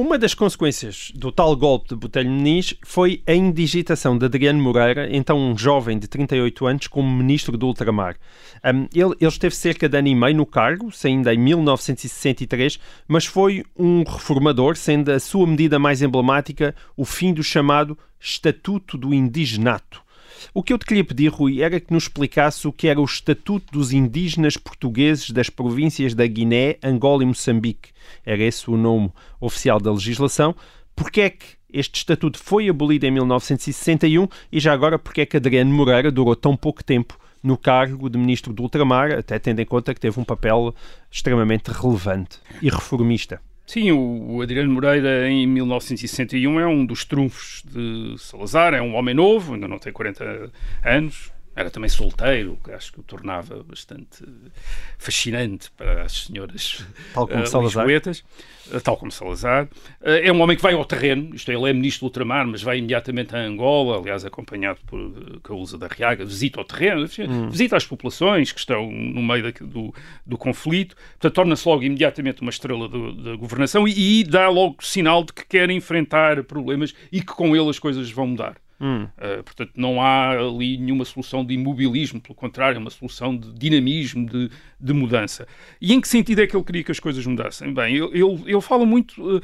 [0.00, 5.14] Uma das consequências do tal golpe de Botelho Muniz foi a indigitação de Adriano Moreira,
[5.14, 8.16] então um jovem de 38 anos, como ministro do ultramar.
[8.64, 13.26] Um, ele, ele, esteve cerca de ano e meio no cargo, saindo em 1963, mas
[13.26, 19.12] foi um reformador, sendo a sua medida mais emblemática o fim do chamado Estatuto do
[19.12, 20.02] Indigenato.
[20.52, 23.04] O que eu te queria pedir, Rui, era que nos explicasse o que era o
[23.04, 27.90] Estatuto dos Indígenas Portugueses das províncias da Guiné, Angola e Moçambique.
[28.24, 30.54] Era esse o nome oficial da legislação.
[30.94, 35.36] Porquê é que este estatuto foi abolido em 1961 e já agora porque é que
[35.36, 39.64] Adriano Moreira durou tão pouco tempo no cargo de Ministro do Ultramar, até tendo em
[39.64, 40.74] conta que teve um papel
[41.10, 43.40] extremamente relevante e reformista.
[43.70, 49.14] Sim, o Adriano Moreira, em 1961, é um dos trunfos de Salazar, é um homem
[49.14, 50.50] novo, ainda não tem 40
[50.84, 54.24] anos, era também solteiro, que acho que o tornava bastante
[54.98, 57.86] fascinante para as senhoras tal como uh, Salazar.
[57.86, 59.64] Uh, tal como Salazar.
[60.00, 62.46] Uh, é um homem que vai ao terreno, isto é, ele é ministro do ultramar,
[62.46, 67.04] mas vai imediatamente a Angola, aliás, acompanhado por uh, Causa da Riaga, visita ao terreno,
[67.28, 67.50] hum.
[67.50, 69.92] visita as populações que estão no meio da, do,
[70.24, 75.24] do conflito, portanto, torna-se logo imediatamente uma estrela da governação e, e dá logo sinal
[75.24, 78.56] de que quer enfrentar problemas e que com ele as coisas vão mudar.
[78.80, 79.04] Hum.
[79.04, 83.52] Uh, portanto, não há ali nenhuma solução de imobilismo, pelo contrário, é uma solução de
[83.52, 84.50] dinamismo, de,
[84.80, 85.46] de mudança.
[85.78, 87.74] E em que sentido é que ele queria que as coisas mudassem?
[87.74, 89.40] Bem, ele, ele, ele fala muito, uh,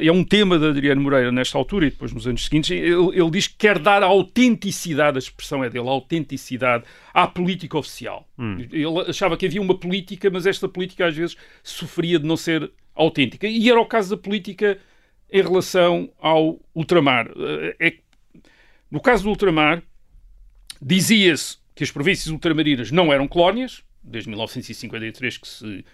[0.00, 3.30] é um tema de Adriano Moreira nesta altura e depois nos anos seguintes, ele, ele
[3.30, 8.28] diz que quer dar a autenticidade, a expressão é dele, a autenticidade à política oficial.
[8.38, 8.58] Hum.
[8.70, 12.70] Ele achava que havia uma política, mas esta política às vezes sofria de não ser
[12.94, 13.48] autêntica.
[13.48, 14.78] E era o caso da política
[15.30, 17.28] em relação ao ultramar.
[17.80, 17.94] É
[18.90, 19.82] no caso do ultramar,
[20.80, 25.84] dizia-se que as províncias ultramarinas não eram colónias, desde 1953 que se uh,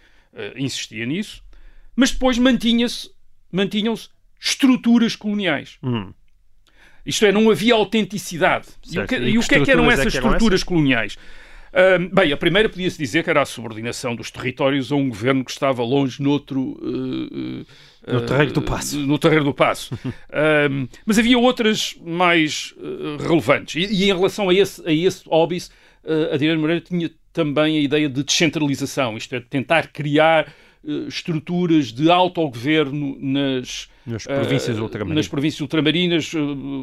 [0.57, 1.43] insistia nisso,
[1.97, 3.11] mas depois mantinha-se,
[3.51, 4.09] mantinham-se
[4.41, 5.79] estruturas coloniais.
[5.83, 6.13] Hum.
[7.05, 8.69] Isto é, não havia autenticidade.
[8.91, 10.61] E o que, e, e o que é que eram essas é que eram estruturas
[10.61, 10.69] essas?
[10.69, 11.19] coloniais?
[12.13, 15.51] Bem, a primeira podia-se dizer que era a subordinação dos territórios a um governo que
[15.51, 17.67] estava longe noutro uh,
[18.07, 18.99] uh, no terreiro do Passo.
[18.99, 19.99] No terreiro do Passo.
[20.05, 23.77] um, mas havia outras mais uh, relevantes.
[23.77, 25.71] E, e, em relação a esse, a esse óbice,
[26.05, 30.53] uh, Adriano Moreira tinha também a ideia de descentralização, isto é, de tentar criar
[30.85, 36.33] uh, estruturas de autogoverno nas, nas províncias ultramarinas, nas províncias ultramarinas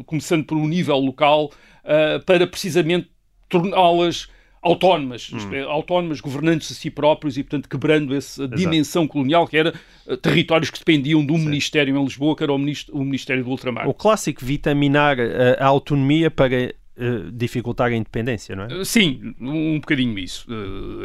[0.06, 1.50] começando pelo nível local,
[2.26, 3.10] para precisamente
[3.48, 4.28] torná-las
[4.62, 5.52] autónomas, hum.
[5.52, 8.56] é, autónomas, governantes a si próprios e, portanto, quebrando essa Exato.
[8.56, 9.74] dimensão colonial que era
[10.06, 11.44] uh, territórios que dependiam de um Sim.
[11.46, 13.88] ministério em Lisboa, que era o, o Ministério do Ultramar.
[13.88, 18.84] O clássico vitaminar a, eh, a autonomia para Uh, dificultar a independência, não é?
[18.84, 20.46] Sim, um, bocadinho isso,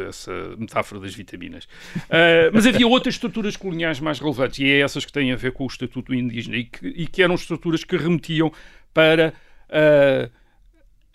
[0.06, 1.64] essa metáfora das vitaminas.
[1.64, 5.54] Uh, mas havia outras estruturas coloniais mais relevantes, e é essas que têm a ver
[5.54, 8.52] com o Estatuto Indígena, e que, e que eram estruturas que remetiam
[8.94, 9.34] para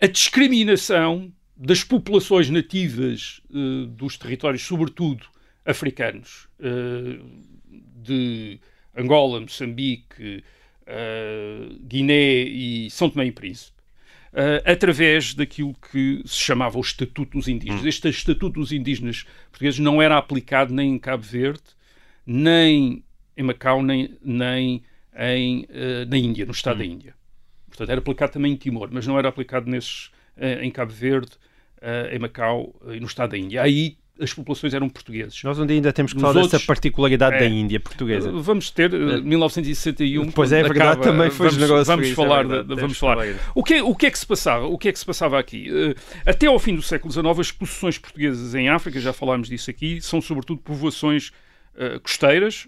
[0.01, 5.25] a discriminação das populações nativas uh, dos territórios, sobretudo
[5.65, 7.23] africanos, uh,
[8.01, 8.59] de
[8.95, 10.43] Angola, Moçambique,
[10.81, 13.73] uh, Guiné e São Tomé e Príncipe,
[14.65, 17.83] através daquilo que se chamava o Estatuto dos Indígenas.
[17.83, 17.87] Hum.
[17.87, 21.61] Este Estatuto dos Indígenas portugueses não era aplicado nem em Cabo Verde,
[22.25, 23.03] nem
[23.37, 24.81] em Macau, nem, nem
[25.15, 25.67] em,
[26.07, 26.79] na Índia, no Estado hum.
[26.79, 27.15] da Índia.
[27.67, 31.31] Portanto, era aplicado também em Timor, mas não era aplicado nesses, em Cabo Verde,
[32.11, 33.61] em Macau e no estado da Índia.
[33.61, 35.41] Aí as populações eram portugueses.
[35.43, 38.31] Nós dia ainda temos que Nos falar outros, dessa particularidade é, da Índia portuguesa.
[38.31, 40.31] Vamos ter uh, 1961.
[40.31, 41.85] Pois é, é verdade, acaba, também foi vamos, generoso.
[41.85, 43.25] Vamos isso, falar, é verdade, de, vamos falar.
[43.55, 44.65] O que, o que é que se passava?
[44.67, 45.95] O que é que se passava aqui?
[46.25, 49.99] Até ao fim do século XIX, as possessões portuguesas em África, já falámos disso aqui,
[49.99, 51.31] são sobretudo povoações
[51.75, 52.67] uh, costeiras,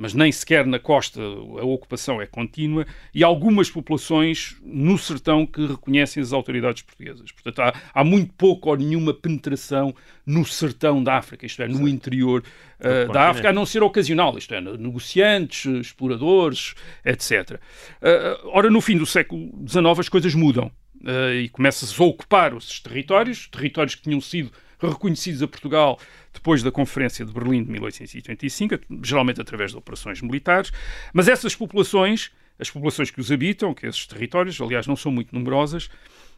[0.00, 5.66] mas nem sequer na costa a ocupação é contínua, e algumas populações no sertão que
[5.66, 7.30] reconhecem as autoridades portuguesas.
[7.30, 9.94] Portanto, há, há muito pouco ou nenhuma penetração
[10.24, 12.42] no sertão da África, isto é, no interior
[12.80, 16.74] uh, da África, a não ser ocasional, isto é, negociantes, exploradores,
[17.04, 17.60] etc.
[18.00, 20.72] Uh, ora, no fim do século XIX as coisas mudam.
[21.02, 24.50] Uh, e começa-se a ocupar esses territórios, territórios que tinham sido
[24.88, 25.98] reconhecidos a Portugal
[26.32, 30.72] depois da Conferência de Berlim de 1885, geralmente através de operações militares,
[31.12, 35.34] mas essas populações, as populações que os habitam, que esses territórios, aliás, não são muito
[35.34, 35.86] numerosas,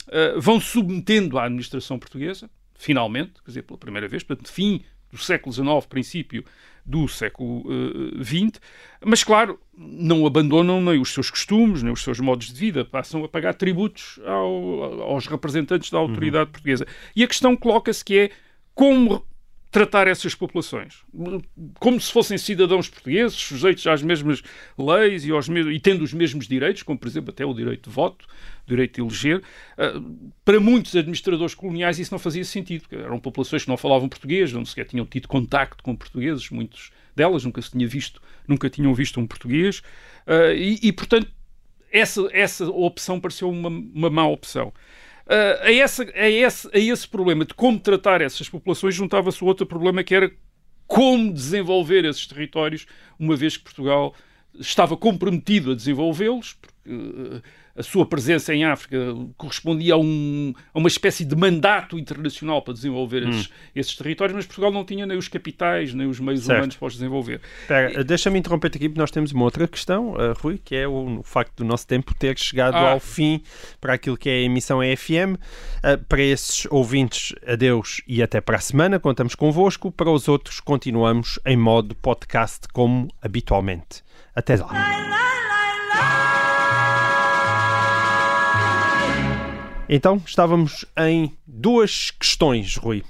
[0.09, 4.83] uh, vão submetendo à administração portuguesa, finalmente, quer dizer, pela primeira vez, portanto, fim
[5.13, 6.45] do século XIX, princípio
[6.85, 7.65] do século
[8.21, 8.61] XX, uh,
[9.05, 13.23] mas claro, não abandonam nem os seus costumes, nem os seus modos de vida, passam
[13.23, 16.53] a pagar tributos ao, aos representantes da autoridade uhum.
[16.53, 16.87] portuguesa.
[17.15, 18.31] E a questão coloca-se que é
[18.75, 19.25] como
[19.73, 21.03] tratar essas populações
[21.81, 24.43] como se fossem cidadãos portugueses, sujeitos às mesmas
[24.79, 27.89] leis e, aos mesmos, e tendo os mesmos direitos, como por exemplo até o direito
[27.89, 28.27] de voto,
[28.67, 29.39] o direito de eleger.
[29.39, 34.53] Uh, para muitos administradores coloniais isso não fazia sentido, eram populações que não falavam português,
[34.53, 38.93] não sequer tinham tido contacto com portugueses, muitos delas nunca se tinha visto, nunca tinham
[38.95, 39.79] visto um português,
[40.27, 41.29] uh, e, e, portanto
[41.91, 44.73] essa, essa opção pareceu uma, uma má opção.
[45.33, 49.65] Uh, a, essa, a, esse, a esse problema de como tratar essas populações juntava-se outro
[49.65, 50.31] problema que era
[50.87, 52.87] como desenvolver esses territórios,
[53.19, 54.15] uma vez que Portugal
[54.61, 57.43] estava comprometido a desenvolvê-los, porque uh,
[57.77, 58.99] a sua presença em África
[59.37, 63.31] correspondia a, um, a uma espécie de mandato internacional para desenvolver hum.
[63.31, 66.59] esses, esses, territórios, mas Portugal não tinha nem os capitais, nem os meios certo.
[66.59, 67.41] humanos para os desenvolver.
[68.07, 71.23] Deixa-me interromper aqui, porque nós temos uma outra questão, uh, Rui, que é o, o,
[71.23, 72.93] facto do nosso tempo ter chegado ah.
[72.93, 73.43] ao fim
[73.81, 75.37] para aquilo que é a emissão EFM.
[75.79, 78.99] Uh, para esses ouvintes, adeus e até para a semana.
[78.99, 79.91] Contamos convosco.
[79.91, 84.03] Para os outros, continuamos em modo podcast como habitualmente.
[84.35, 85.42] Até lá.
[89.95, 93.03] Então, estávamos em duas questões, Rui.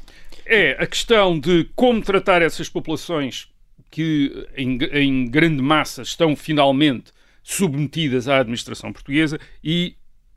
[0.45, 3.49] É a questão de como tratar essas populações
[3.89, 9.95] que, em, em grande massa, estão finalmente submetidas à administração portuguesa e,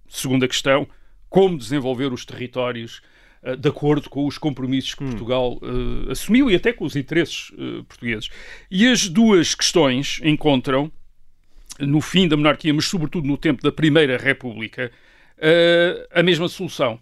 [0.07, 0.87] segunda questão,
[1.31, 3.01] como desenvolver os territórios
[3.41, 5.09] uh, de acordo com os compromissos que hum.
[5.09, 8.29] Portugal uh, assumiu e até com os interesses uh, portugueses.
[8.69, 10.91] E as duas questões encontram,
[11.79, 14.91] no fim da monarquia, mas sobretudo no tempo da Primeira República,
[15.37, 16.99] uh, a mesma solução.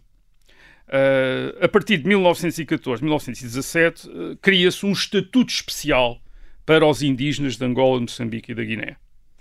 [0.87, 6.21] Uh, a partir de 1914, 1917, uh, cria-se um estatuto especial
[6.65, 8.97] para os indígenas de Angola, Moçambique e da Guiné.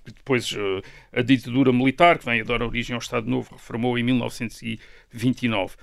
[0.07, 0.83] Depois uh,
[1.13, 5.77] a ditadura militar, que vem a dar origem ao Estado Novo, reformou em 1929.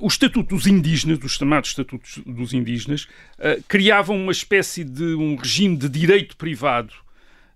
[0.00, 3.06] o Estatuto dos Indígenas, os chamados Estatutos dos Indígenas,
[3.68, 7.03] criavam uma espécie de um regime de direito privado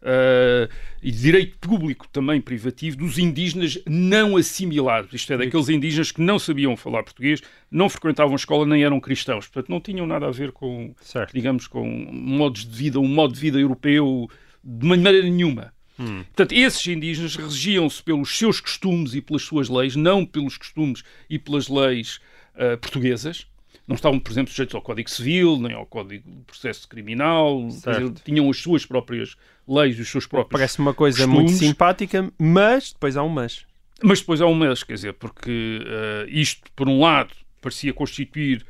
[0.01, 0.73] Uh,
[1.03, 6.39] e direito público também privativo dos indígenas não assimilados, isto é, daqueles indígenas que não
[6.39, 10.53] sabiam falar português, não frequentavam escola nem eram cristãos, portanto não tinham nada a ver
[10.53, 11.33] com, certo.
[11.33, 14.31] digamos, com modos de vida, um modo de vida europeu
[14.63, 15.73] de maneira nenhuma.
[15.99, 16.23] Hum.
[16.25, 21.41] Portanto, esses indígenas regiam-se pelos seus costumes e pelas suas leis, não pelos costumes e
[21.41, 22.21] pelas leis
[22.55, 23.49] uh, portuguesas
[23.89, 28.11] não estavam, por exemplo, sujeitos ao Código Civil, nem ao Código de Processo Criminal, dizer,
[28.23, 29.35] tinham as suas próprias
[29.67, 30.53] leis, os seus próprios.
[30.53, 31.53] Parece uma coisa costumes.
[31.53, 33.65] muito simpática, mas depois há um mas.
[34.03, 37.31] Mas depois há um mas, quer dizer, porque uh, isto, por um lado,
[37.63, 38.65] parecia constituir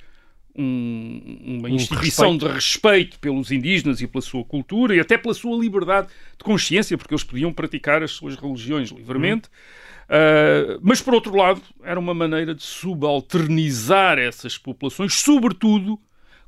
[0.55, 2.49] um, uma instituição respeito.
[2.49, 6.07] de respeito pelos indígenas e pela sua cultura e até pela sua liberdade
[6.37, 9.49] de consciência, porque eles podiam praticar as suas religiões livremente.
[9.49, 9.88] Hum.
[10.09, 16.01] Uh, mas, por outro lado, era uma maneira de subalternizar essas populações, sobretudo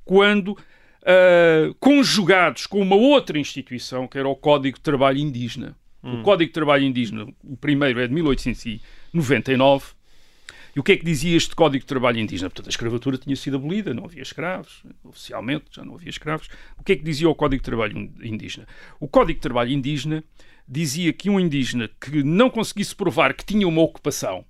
[0.03, 5.77] quando uh, conjugados com uma outra instituição, que era o Código de Trabalho Indígena.
[6.03, 6.21] Hum.
[6.21, 10.01] O Código de Trabalho Indígena, o primeiro é de 1899.
[10.75, 12.49] E o que é que dizia este Código de Trabalho Indígena?
[12.49, 16.49] Portanto, a escravatura tinha sido abolida, não havia escravos, oficialmente já não havia escravos.
[16.79, 18.67] O que é que dizia o Código de Trabalho Indígena?
[18.99, 20.25] O Código de Trabalho Indígena
[20.71, 24.45] dizia que um indígena que não conseguisse provar que tinha uma ocupação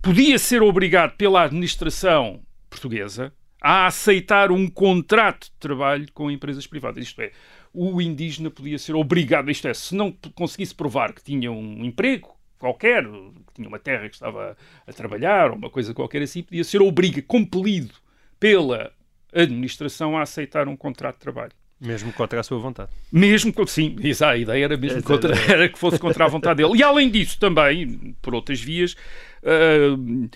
[0.00, 7.02] podia ser obrigado pela administração portuguesa a aceitar um contrato de trabalho com empresas privadas.
[7.02, 7.32] Isto é,
[7.74, 12.36] o indígena podia ser obrigado, isto é, se não conseguisse provar que tinha um emprego
[12.56, 14.56] qualquer, que tinha uma terra que estava
[14.86, 17.94] a, trabalhar, ou uma coisa qualquer assim, podia ser obriga, compelido
[18.38, 18.92] pela
[19.34, 21.52] administração a aceitar um contrato de trabalho.
[21.78, 22.90] Mesmo contra a sua vontade.
[23.12, 26.78] Mesmo sim, a ideia era mesmo contra, era que fosse contra a vontade dele.
[26.78, 28.96] E além disso, também, por outras vias,
[29.42, 30.28] uh,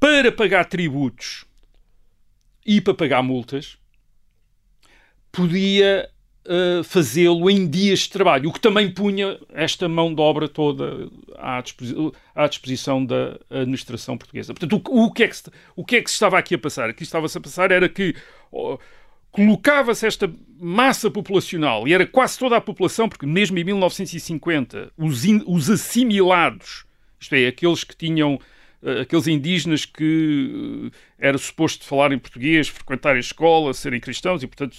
[0.00, 1.44] para pagar tributos
[2.64, 3.76] e para pagar multas,
[5.30, 6.08] podia
[6.46, 11.10] uh, fazê-lo em dias de trabalho, o que também punha esta mão de obra toda
[11.36, 11.94] à, disposi
[12.34, 14.54] à disposição da administração portuguesa.
[14.54, 15.44] Portanto, o, o, que é que se,
[15.76, 16.88] o que é que se estava aqui a passar?
[16.88, 18.14] Aqui estava-se a passar era que
[18.50, 18.78] oh,
[19.38, 20.28] colocava-se esta
[20.60, 25.70] massa populacional, e era quase toda a população, porque mesmo em 1950, os, in, os
[25.70, 26.84] assimilados,
[27.20, 28.40] isto é, aqueles que tinham
[28.82, 34.42] eh, aqueles indígenas que eh, era suposto falar em português, frequentar a escola, serem cristãos
[34.42, 34.76] e, portanto,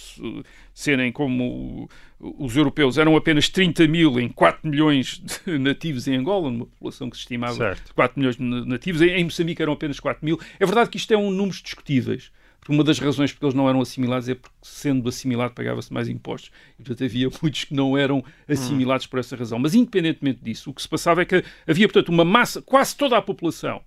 [0.74, 1.88] serem como
[2.18, 2.98] os europeus.
[2.98, 7.22] Eram apenas 30 mil em 4 milhões de nativos em Angola, numa população que se
[7.22, 7.94] estimava certo.
[7.94, 9.00] 4 milhões de nativos.
[9.00, 10.38] Em Moçambique eram apenas 4 mil.
[10.58, 12.30] É verdade que isto é um número discutíveis.
[12.70, 16.52] Uma das razões porque eles não eram assimilados é porque, sendo assimilado, pagava-se mais impostos.
[16.78, 19.58] E, portanto, havia muitos que não eram assimilados por essa razão.
[19.58, 23.16] Mas, independentemente disso, o que se passava é que havia, portanto, uma massa, quase toda
[23.16, 23.82] a população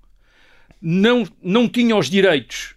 [0.81, 2.75] não, não tinha os direitos,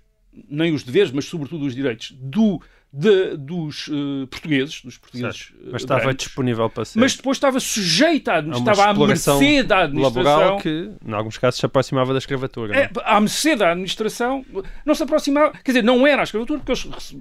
[0.49, 2.63] nem os deveres, mas sobretudo os direitos, do
[2.93, 5.71] de, dos uh, portugueses, dos portugueses certo.
[5.71, 6.99] Mas estava brancos, disponível para ser.
[6.99, 10.33] Mas depois estava sujeita à estava à mercê da administração.
[10.33, 12.75] laboral que, em alguns casos, se aproximava da escravatura.
[12.75, 14.45] É, à mercê da administração,
[14.85, 17.17] não se aproximava, quer dizer, não era a escravatura, porque eles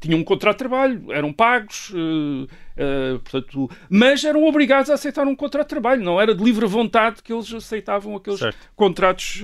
[0.00, 5.26] tinham um contrato de trabalho, eram pagos, uh, uh, portanto, mas eram obrigados a aceitar
[5.28, 8.58] um contrato de trabalho, não era de livre vontade que eles aceitavam aqueles certo.
[8.74, 9.42] contratos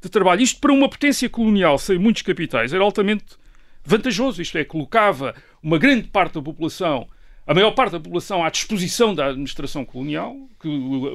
[0.00, 0.42] de trabalho.
[0.42, 3.39] Isto para uma potência colonial sem muitos capitais era altamente
[3.84, 7.08] vantajoso, isto é, colocava uma grande parte da população,
[7.46, 10.68] a maior parte da população à disposição da administração colonial, que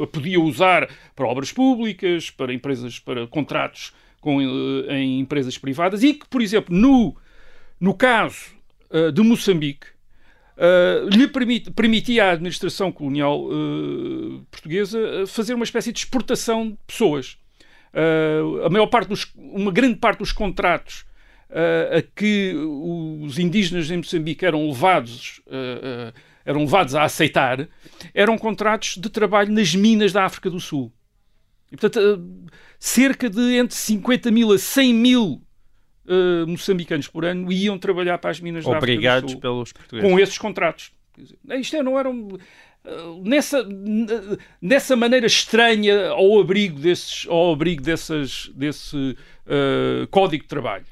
[0.03, 6.03] a podia usar para obras públicas, para empresas, para contratos com, eh, em empresas privadas
[6.03, 7.15] e que, por exemplo, no,
[7.79, 8.47] no caso
[8.89, 9.85] uh, de Moçambique,
[10.57, 16.77] uh, lhe permit, permitia à administração colonial uh, portuguesa fazer uma espécie de exportação de
[16.87, 17.37] pessoas.
[18.65, 21.05] a maior parte dos, uma grande parte dos contratos
[21.49, 26.13] uh, a que os indígenas em Moçambique eram levados, uh,
[26.45, 27.67] eram levados a aceitar,
[28.13, 30.91] eram contratos de trabalho nas minas da África do Sul.
[31.71, 32.23] E, portanto,
[32.79, 35.41] cerca de entre 50 mil a 100 mil
[36.07, 39.73] Uh, moçambicanos por ano iam trabalhar para as minas Obrigados da África do Sul, pelos
[39.73, 40.11] portugueses.
[40.11, 40.91] Com esses contratos.
[41.49, 42.37] Isto é, não era um,
[43.23, 43.67] nessa,
[44.61, 50.85] nessa maneira estranha ao abrigo, desses, ao abrigo dessas, desse uh, código de trabalho.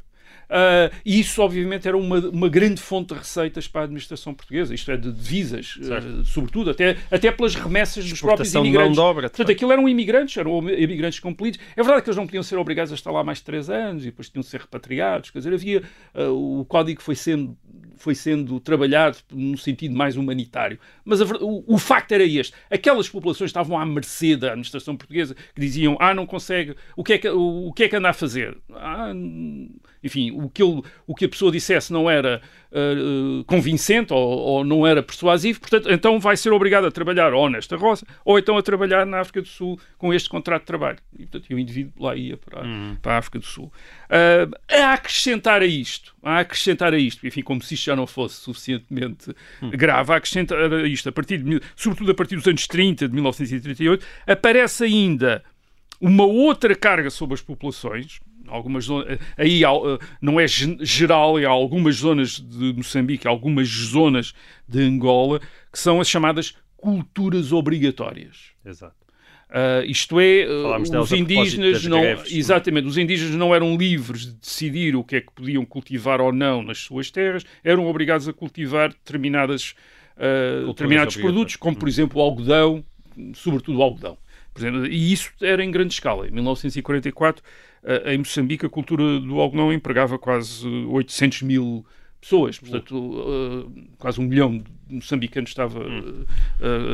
[0.53, 4.75] Uh, e isso, obviamente, era uma, uma grande fonte de receitas para a administração portuguesa,
[4.75, 8.93] isto é, de divisas, uh, sobretudo, até, até pelas remessas dos próprios imigrantes.
[8.93, 11.59] De obra, Portanto, aquilo eram imigrantes, eram imigrantes compelidos.
[11.75, 14.03] É verdade que eles não podiam ser obrigados a estar lá mais de três anos
[14.03, 15.31] e depois tinham de ser repatriados.
[15.31, 15.83] Quer dizer, havia.
[16.13, 17.57] Uh, o código foi sendo,
[17.95, 20.77] foi sendo trabalhado num sentido mais humanitário.
[21.03, 25.35] Mas a, o, o facto era este: aquelas populações estavam à mercê da administração portuguesa
[25.55, 28.09] que diziam, ah, não consegue, o que é que, o, o que, é que anda
[28.09, 28.55] a fazer?
[28.71, 29.11] Ah,
[30.03, 32.41] enfim, o que, ele, o que a pessoa dissesse não era
[32.71, 37.49] uh, convincente ou, ou, não era persuasivo, portanto, então vai ser obrigado a trabalhar ou
[37.49, 40.97] nesta roça ou então a trabalhar na África do Sul com este contrato de trabalho.
[41.13, 42.97] E, portanto, o indivíduo lá ia para, uhum.
[43.01, 43.71] para a África do Sul.
[44.09, 48.05] Uh, a acrescentar a isto, a acrescentar a isto, enfim, como se isto já não
[48.05, 49.69] fosse suficientemente uhum.
[49.69, 53.13] grave, a acrescentar a isto, a partir de, sobretudo a partir dos anos 30, de
[53.13, 55.43] 1938, aparece ainda
[56.03, 59.67] uma outra carga sobre as populações, algumas zonas, aí eh,
[60.21, 64.33] não é geral, há algumas zonas de Moçambique, algumas zonas
[64.67, 65.39] de Angola,
[65.71, 68.51] que são as chamadas culturas obrigatórias.
[68.65, 69.03] Exato.
[69.49, 72.37] Uh, isto é, uh, os indígenas não, greves, é?
[72.37, 76.33] exatamente, os indígenas não eram livres de decidir o que é que podiam cultivar ou
[76.33, 79.75] não nas suas terras, eram obrigados a cultivar determinadas,
[80.17, 82.83] uh, determinados produtos, como por exemplo o algodão,
[83.35, 84.17] sobretudo o algodão.
[84.57, 86.27] Exemplo, e isso era em grande escala.
[86.27, 87.43] Em 1944
[88.05, 91.85] em Moçambique a cultura do algodão empregava quase 800 mil
[92.23, 96.25] pessoas, portanto, uh, quase um milhão de moçambicanos estava uh,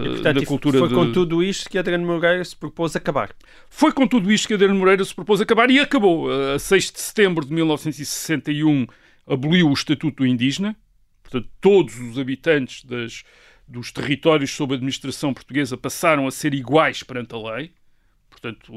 [0.06, 0.80] e, portanto, cultura.
[0.80, 0.96] Foi de...
[0.96, 3.30] com tudo isto que Adriano Moreira se propôs acabar.
[3.70, 6.30] Foi com tudo isto que Adriano Moreira se propôs acabar e acabou.
[6.32, 8.88] A 6 de setembro de 1961
[9.28, 10.76] aboliu o Estatuto do Indígena,
[11.22, 13.24] portanto, todos os habitantes das,
[13.68, 17.72] dos territórios sob administração portuguesa passaram a ser iguais perante a lei.
[18.32, 18.72] Portanto,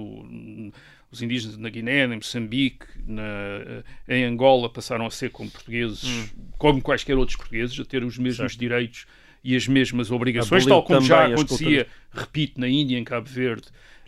[1.13, 6.05] os indígenas na Guiné, em Moçambique, na, eh, em Angola passaram a ser como portugueses,
[6.05, 6.27] hum.
[6.59, 8.59] como quaisquer outros portugueses, a ter os mesmos certo.
[8.59, 9.07] direitos
[9.45, 13.65] e as mesmas obrigações, Aboliu tal como já acontecia, repito, na Índia, em Cabo Verde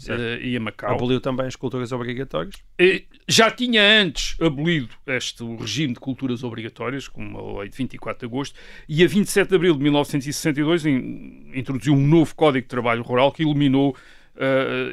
[0.09, 0.93] eh, e em Macau.
[0.95, 2.55] Aboliu também as culturas obrigatórias.
[2.79, 7.77] Eh, Já tinha antes abolido este o regime de culturas obrigatórias, com uma lei de
[7.77, 12.63] 24 de agosto, e a 27 de abril de 1962 in- introduziu um novo Código
[12.63, 13.97] de Trabalho Rural que eliminou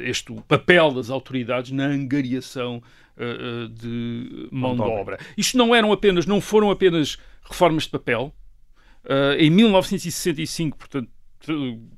[0.04, 2.82] este o papel das autoridades na angariação
[3.18, 5.18] eh, eh, de mão de obra.
[5.36, 8.34] Isto não eram apenas, não foram apenas reformas de papel.
[9.04, 11.10] Eh, em 1965, portanto,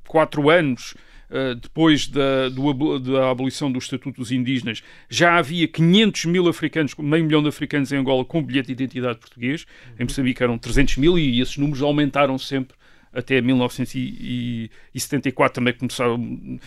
[0.09, 0.95] quatro anos
[1.31, 6.95] eh, depois da, do da abolição do Estatuto dos Indígenas, já havia 500 mil africanos,
[6.97, 9.67] meio milhão de africanos em Angola com bilhete de identidade português.
[9.99, 12.77] Em Moçambique eram 300 mil e esses números aumentaram sempre
[13.15, 16.59] até 1974 também começaram,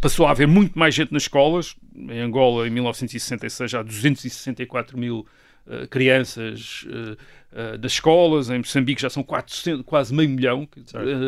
[0.00, 1.74] passou a haver muito mais gente nas escolas.
[1.94, 5.26] Em Angola, em 1966, há 264 mil
[5.68, 7.16] eh, crianças eh,
[7.52, 8.48] eh, nas escolas.
[8.48, 10.68] Em Moçambique já são 400, quase meio milhão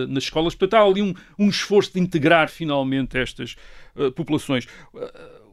[0.08, 0.54] nas escolas.
[0.54, 3.56] Portanto, há ali um, um esforço de integrar finalmente estas
[4.14, 4.66] populações.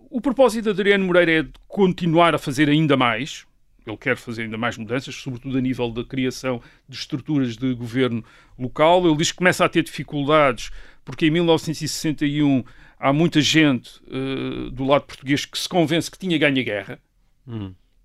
[0.09, 3.46] O propósito de Adriano Moreira é de continuar a fazer ainda mais.
[3.87, 8.23] Ele quer fazer ainda mais mudanças, sobretudo a nível da criação de estruturas de governo
[8.57, 9.05] local.
[9.05, 10.71] Ele diz que começa a ter dificuldades
[11.03, 12.63] porque em 1961
[12.99, 16.99] há muita gente eh, do lado português que se convence que tinha ganho a guerra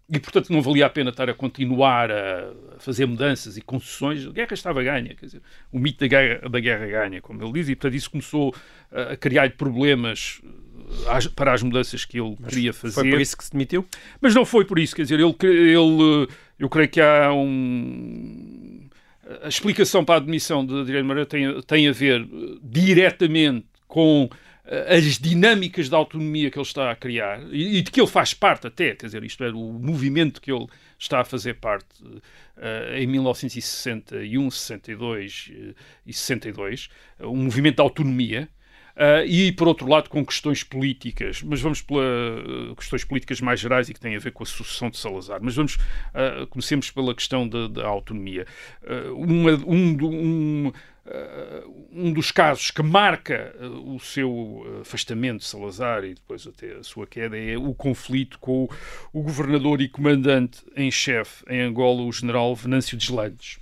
[0.08, 4.26] e, portanto, não valia a pena estar a continuar a fazer mudanças e concessões.
[4.26, 7.52] A guerra estava ganha, quer dizer, o mito da guerra, da guerra ganha, como ele
[7.52, 10.48] diz, e, portanto, isso começou a a criar problemas eh,
[11.34, 12.94] para as mudanças que ele queria fazer.
[12.94, 13.86] Foi por isso que se demitiu?
[14.20, 16.28] Mas não foi por isso, quer dizer, ele, ele
[16.58, 18.88] eu creio que há um.
[19.42, 22.26] A explicação para a admissão de Adriano Moreira tem, tem a ver eh,
[22.62, 24.28] diretamente com
[24.66, 28.08] eh, as dinâmicas da autonomia que ele está a criar e, e de que ele
[28.08, 30.66] faz parte até, quer dizer, isto é, o movimento que ele
[30.98, 31.86] está a fazer parte
[32.56, 35.74] eh, em 1961, 62 eh,
[36.06, 36.88] e 62,
[37.18, 38.48] eh, um movimento de autonomia,
[38.96, 43.58] Uh, e, por outro lado, com questões políticas, mas vamos pela uh, questões políticas mais
[43.58, 45.40] gerais e que têm a ver com a sucessão de Salazar.
[45.42, 48.46] Mas vamos, uh, comecemos pela questão da, da autonomia.
[49.14, 50.72] Uma- um, um,
[51.90, 57.06] um dos casos que marca o seu afastamento de Salazar e depois até a sua
[57.06, 58.70] queda é o conflito com o,
[59.12, 63.58] o governador e comandante em chefe em Angola, o general Venâncio Deslandes.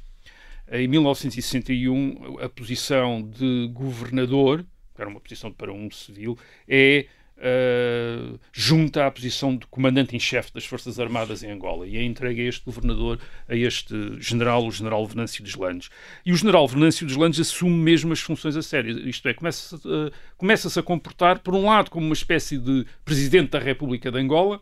[0.72, 4.64] Em 1961, a posição de governador,
[5.01, 6.38] era uma posição para um civil,
[6.68, 7.07] é
[7.40, 12.03] uh, junta à posição de comandante em chefe das Forças Armadas em Angola e é
[12.03, 15.90] entregue a este governador, a este general, o general Venâncio Deslandes.
[16.24, 20.12] E o general Venâncio Deslandes assume mesmo as funções a sério, isto é, começa-se uh,
[20.36, 24.61] começa-se a comportar, por um lado, como uma espécie de presidente da República de Angola,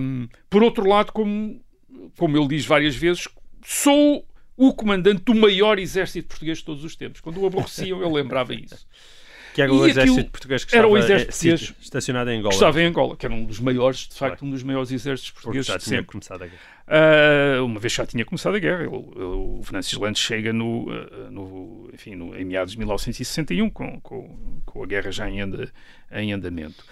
[0.00, 1.60] um, por outro lado, como,
[2.18, 3.26] como ele diz várias vezes,
[3.64, 4.26] sou
[4.56, 7.20] o comandante do maior exército português de todos os tempos.
[7.20, 8.86] Quando o aborreciam, ele lembrava isso.
[9.54, 12.34] Que era o exército português que era o estava, exército eh, sítio, português estacionado em
[12.34, 12.54] Que Angola.
[12.54, 15.44] estava em Angola, que era um dos maiores, de facto, um dos maiores exércitos porque
[15.44, 16.12] portugueses já de tinha sempre.
[16.12, 16.75] começado a guerra.
[16.88, 21.90] Uh, uma vez já tinha começado a guerra, o Venâncio Landes chega no, uh, no-
[21.92, 25.68] enfim, no- em meados de 1961, com, com, com a guerra já em, anda-
[26.12, 26.84] em andamento.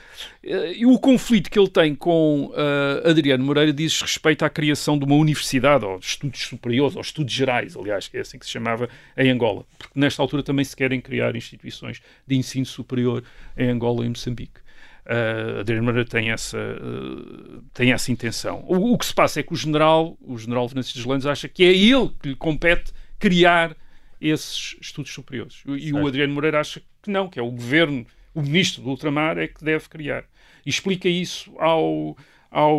[0.43, 4.99] Uh, e o conflito que ele tem com uh, Adriano Moreira diz respeito à criação
[4.99, 8.47] de uma universidade, ou de estudos superiores, ou estudos gerais, aliás, que é assim que
[8.47, 13.23] se chamava em Angola, porque nesta altura também se querem criar instituições de ensino superior
[13.57, 14.64] em Angola e Moçambique.
[15.07, 18.65] Uh, Adriano Moreira tem essa, uh, tem essa intenção.
[18.67, 21.63] O, o que se passa é que o general, o general Venâncio Deslandes, acha que
[21.63, 23.77] é ele que lhe compete criar
[24.21, 25.63] esses estudos superiores.
[25.67, 29.37] E o Adriano Moreira acha que não, que é o governo, o ministro do ultramar
[29.37, 30.25] é que deve criar.
[30.65, 32.17] E explica isso ao,
[32.51, 32.79] ao,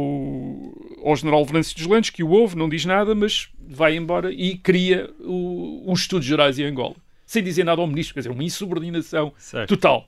[1.03, 5.09] ao general Venâncio Deslandes, que o ouve, não diz nada, mas vai embora e cria
[5.19, 6.95] os estudos gerais em Angola.
[7.25, 9.69] Sem dizer nada ao ministro, quer dizer, uma insubordinação Certo.
[9.69, 10.07] total.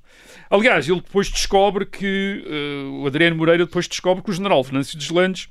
[0.50, 4.98] Aliás, ele depois descobre que, eh, o Adriano Moreira depois descobre que o general Venâncio
[4.98, 5.50] Deslandes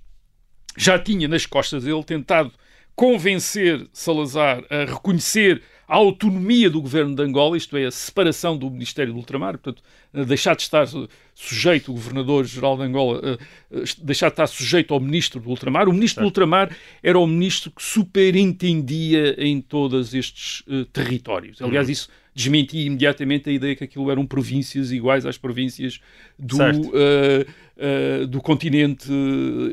[0.77, 2.53] já tinha nas costas dele tentado
[2.95, 8.69] convencer Salazar a reconhecer a autonomia do governo de Angola, isto é, a separação do
[8.71, 9.83] Ministério do Ultramar, portanto,
[10.27, 10.87] deixar de estar
[11.35, 13.39] sujeito, o governador-geral de Angola, eh,
[13.71, 15.89] eh, deixar de estar sujeito ao ministro do Ultramar.
[15.89, 21.61] O ministro do Ultramar era o ministro que superintendia em todos estes eh, territórios.
[21.63, 26.01] Aliás, isso desmentia imediatamente a ideia que aquilo eram províncias iguais às províncias
[26.39, 26.93] do, Certo.
[26.95, 27.47] eh,
[27.79, 29.11] eh, do continente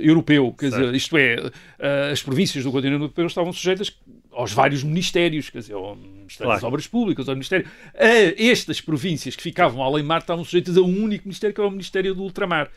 [0.01, 0.55] europeu.
[0.57, 0.85] Quer Certo.
[0.85, 3.93] dizer, isto é, eh, as províncias do continente europeu estavam sujeitas
[4.33, 6.53] aos vários ministérios, quer dizer, ao Ministério Claro.
[6.53, 7.67] das Obras Públicas, ao Ministério.
[7.95, 11.71] A estas províncias que ficavam além-mar estavam sujeitas a um único Ministério, que era o
[11.71, 12.69] Ministério do Ultramar.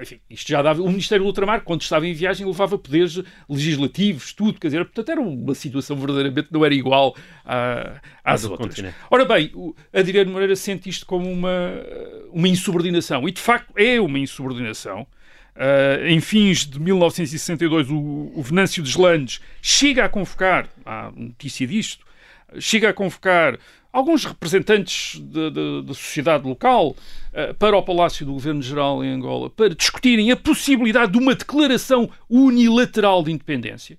[0.00, 0.82] Enfim, isto já dava.
[0.82, 5.08] O Ministério do Ultramar, quando estava em viagem, levava poderes legislativos, tudo, quer dizer, portanto,
[5.10, 8.68] era uma situação verdadeiramente não era igual à- às outras.
[8.68, 8.96] continente.
[9.10, 11.50] Ora bem, o Adriano Moreira sente isto como uma,
[12.32, 15.06] uma insubordinação, e de facto é uma insubordinação.
[15.54, 22.06] Uh, em fins de 1962, o, o Venâncio Deslandes chega a convocar, há notícia disto,
[22.58, 23.58] chega a convocar
[23.92, 26.96] alguns representantes da- da da sociedade local
[27.34, 32.08] uh, para o Palácio do Governo-Geral em Angola para discutirem a possibilidade de uma declaração
[32.30, 33.98] unilateral de independência.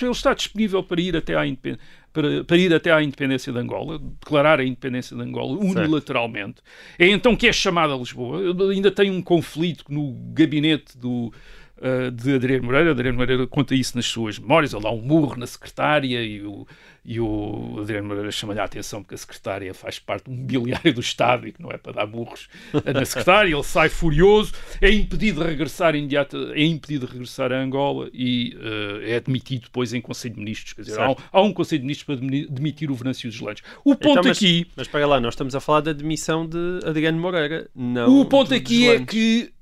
[0.00, 1.78] Ele está disponível para ir até à, indepen-
[2.14, 6.62] para, para ir até à independência de Angola, declarar a independência de Angola unilateralmente.
[6.96, 8.40] É então que é chamado a Lisboa.
[8.70, 11.32] Ainda tem um conflito no gabinete do,
[11.78, 12.92] uh, de Adriano Moreira.
[12.92, 14.72] Adriano Moreira conta isso nas suas memórias.
[14.72, 16.64] Ele dá um murro na secretária e o,
[17.04, 21.00] e o Adriano Moreira chama-lhe a atenção porque a secretária faz parte do mobiliário do
[21.00, 23.52] Estado e que não é para dar burros na secretária.
[23.52, 28.56] Ele sai furioso, é impedido de regressar imediato, é impedido de regressar a Angola e
[28.56, 30.72] uh, é admitido depois em Conselho de Ministros.
[30.72, 33.38] Quer dizer, há um, há um Conselho de Ministros para demi- demitir o Venâncio dos
[33.38, 33.62] Landes.
[33.84, 34.66] O ponto Então, mas, aqui...
[34.74, 37.68] Mas para lá, nós estamos a falar da demissão de Adriano Moreira.
[37.74, 39.52] Não O ponto aqui é que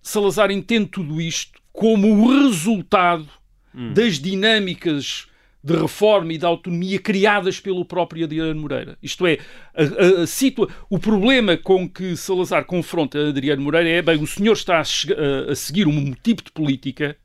[0.00, 3.28] Salazar entende tudo isto como o resultado
[3.74, 3.92] Hum.
[3.92, 5.27] das dinâmicas
[5.72, 8.96] de reforma e de autonomia criadas pelo próprio Adriano Moreira.
[9.02, 9.38] Isto é,
[9.74, 14.26] a, a- a situa- o problema com que Salazar confronta Adriano Moreira é, bem, o
[14.26, 14.82] senhor está a,
[15.50, 17.16] a- seguir um tipo de política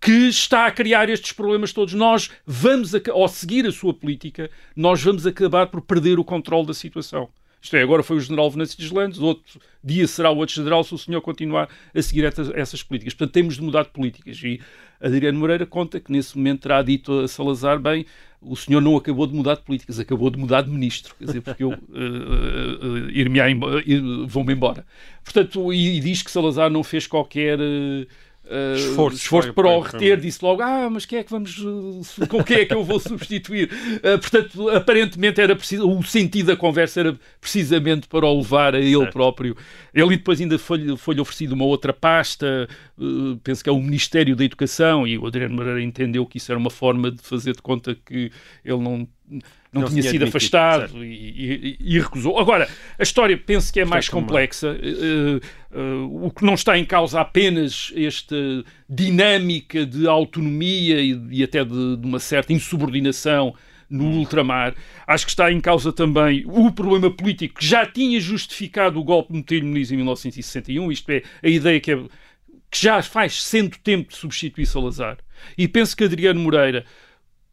[0.00, 1.92] que está a criar estes problemas todos.
[1.94, 6.74] Nós vamos, ao seguir a sua política, nós vamos acabar por perder o controle da
[6.74, 7.28] situação.
[7.60, 10.94] Isto é, agora foi o general Venâncio de outro dia será o outro general se
[10.94, 13.14] o senhor continuar a seguir essas, essas políticas.
[13.14, 14.40] Portanto, temos de mudar de políticas.
[14.42, 14.60] E
[15.00, 18.06] Adriano Moreira conta que nesse momento terá dito a Salazar, bem,
[18.40, 21.14] o senhor não acabou de mudar de políticas, acabou de mudar de ministro.
[21.16, 23.40] Quer dizer, porque eu uh, uh, ir-me
[23.86, 24.84] ir- vou-me embora.
[25.24, 27.58] Portanto, e, e diz que Salazar não fez qualquer...
[27.58, 28.06] uh,
[28.50, 31.54] uh, Esforço esforço para- para o reter, disse logo: Ah, mas quem é que vamos.
[32.28, 33.70] Com quem é que eu vou substituir?
[33.72, 35.88] Uh, portanto, aparentemente era preciso.
[35.88, 39.12] O sentido da conversa era precisamente para o levar a ele Certo.
[39.12, 39.56] próprio.
[39.94, 42.68] Ele depois ainda foi-lhe foi oferecido uma outra pasta,
[42.98, 46.50] uh, penso que é o Ministério da Educação, e o Adriano Moreira entendeu que isso
[46.52, 48.30] era uma forma de fazer de conta que
[48.64, 49.08] ele não.
[49.72, 52.38] Não, Não tinha sido admitido, afastado e, e- e recusou.
[52.38, 54.10] Agora, a história penso que é mais é.
[54.10, 54.70] complexa.
[54.72, 58.34] Uh, uh, o que não está em causa apenas esta
[58.88, 63.54] dinâmica de autonomia e, e até de, de uma certa insubordinação
[63.90, 64.74] no ultramar.
[65.06, 69.32] Acho que está em causa também o problema político que já tinha justificado o golpe
[69.32, 71.96] de Metelho Muniz em 1961, isto é, a ideia que, é,
[72.70, 75.18] que já faz sendo tempo de substituir Salazar.
[75.56, 76.84] E penso que Adriano Moreira,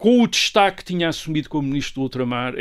[0.06, 2.54] com o destaque que tinha assumido como ministro do ultramar,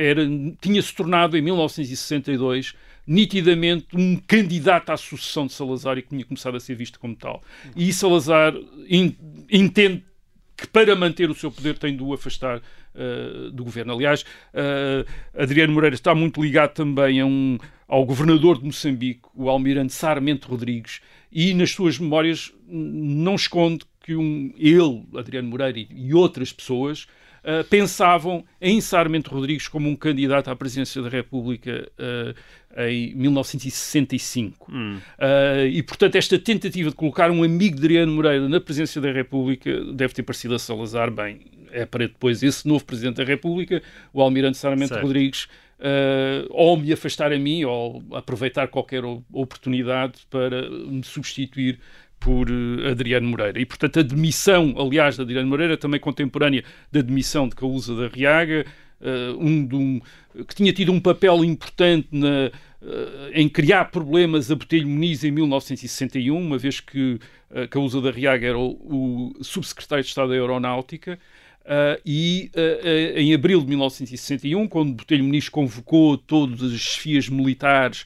[0.62, 2.72] tinha-se tornado em 1962
[3.06, 7.14] nitidamente um candidato à sucessão de Salazar e que tinha começado a ser visto como
[7.14, 7.42] tal.
[7.76, 8.54] E Salazar
[8.88, 9.14] in-
[9.52, 10.02] entende
[10.56, 12.62] que para manter o seu poder tem de o afastar
[12.94, 13.92] uh, do governo.
[13.92, 15.04] Aliás, uh,
[15.38, 20.48] Adriano Moreira está muito ligado também a um, ao governador de Moçambique, o almirante Sarmento
[20.48, 26.50] Rodrigues, e nas suas memórias não esconde que um, ele, Adriano Moreira e, e outras
[26.50, 27.06] pessoas
[27.44, 34.72] uh, pensavam em Sarmento Rodrigues como um candidato à presidência da República uh, em 1965.
[34.72, 34.98] Hum.
[35.18, 39.12] Uh, e, portanto, esta tentativa de colocar um amigo de Adriano Moreira na presidência da
[39.12, 41.40] República deve ter parecido a Salazar bem.
[41.70, 43.82] É para depois esse novo presidente da República,
[44.12, 45.02] o almirante Sarmento Certo.
[45.02, 51.78] Rodrigues, uh, ou me afastar a mim, ou aproveitar qualquer oportunidade para me substituir
[52.24, 53.60] por uh, Adriano Moreira.
[53.60, 58.08] E, portanto, a demissão, aliás, de Adriano Moreira, também contemporânea da demissão de Causa da
[58.08, 58.64] Riaga,
[58.98, 60.00] uh, um, um-
[60.44, 62.50] que tinha tido um papel importante na,
[62.80, 67.20] uh, em criar problemas a Botelho Muniz em 1961, uma vez que
[67.50, 71.18] uh, Causa da Riaga era o, o subsecretário de Estado da Aeronáutica,
[71.64, 78.04] Uh, e uh, em abril de 1961, quando Botelho Muniz convocou todas as chefias militares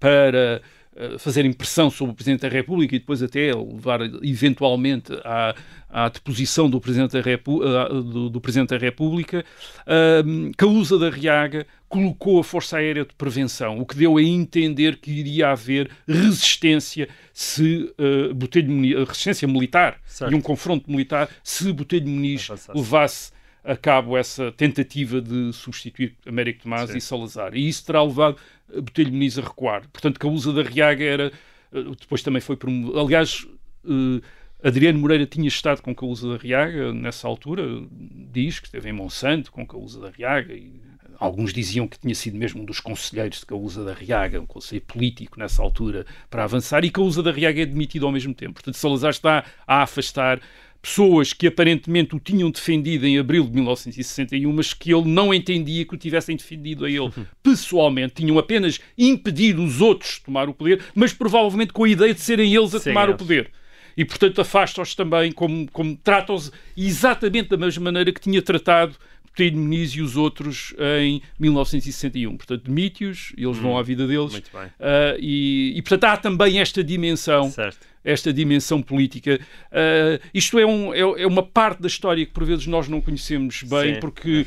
[0.00, 0.60] para
[0.96, 5.54] uh, fazerem pressão sobre o Presidente da República e depois até levar eventualmente à,
[5.88, 9.44] à deposição do Presidente da, Repu uh, do, do Presidente da República,
[9.82, 14.96] uh, Causa da Riaga colocou a Força Aérea de Prevenção, o que deu a entender
[14.96, 20.32] que iria haver resistência se uh, Botelho resistência militar Certo.
[20.32, 23.32] e um confronto militar se Botelho Muniz levasse
[23.64, 26.98] a cabo essa tentativa de substituir Américo Tomás Sim.
[26.98, 27.54] e Salazar.
[27.54, 28.36] E isso terá levado
[28.80, 29.82] Botelho Muniz a recuar.
[29.92, 31.32] Portanto, Causa da Riaga era...
[31.72, 32.56] eh, Depois também foi...
[32.56, 33.46] promo- Aliás,
[33.84, 34.20] eh,
[34.64, 39.50] Adriano Moreira tinha estado com Causa da Riaga nessa altura, diz que esteve em Monsanto
[39.50, 40.80] com Causa da Riaga e
[41.18, 44.86] alguns diziam que tinha sido mesmo um dos conselheiros de Causa da Riaga, um conselheiro
[44.86, 48.54] político nessa altura, para avançar, e Causa da Riaga é demitido ao mesmo tempo.
[48.54, 50.40] Portanto, Salazar está a afastar
[50.82, 55.86] pessoas que aparentemente o tinham defendido em abril de 1961, mas que ele não entendia
[55.86, 57.10] que o tivessem defendido a ele
[57.42, 58.14] pessoalmente.
[58.14, 62.20] Tinham apenas impedido os outros de tomar o poder, mas provavelmente com a ideia de
[62.20, 63.14] serem eles a Sim, tomar eles.
[63.14, 63.50] o poder.
[63.96, 68.96] E, portanto, afasta-os também, como, como trata-os exatamente da mesma maneira que tinha tratado
[69.36, 72.36] Pedro Muniz e os outros em 1961.
[72.36, 74.32] Portanto, demite-os, eles vão à vida deles.
[74.32, 74.68] Muito bem.
[74.80, 77.86] Ah, e, e, portanto, há também esta dimensão Certo.
[78.04, 79.38] Esta dimensão política.
[79.70, 83.00] Ah, isto é, um- é- é uma parte da história que por vezes nós não
[83.00, 84.46] conhecemos bem, Sim, porque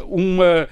[0.00, 0.68] é uma,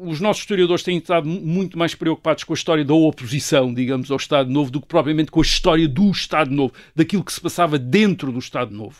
[0.00, 4.10] os nossos historiadores têm estado mu- muito mais preocupados com a história da oposição, digamos,
[4.10, 7.40] ao Estado Novo, do que propriamente com a história do Estado Novo, daquilo que se
[7.40, 8.96] passava dentro do Estado Novo.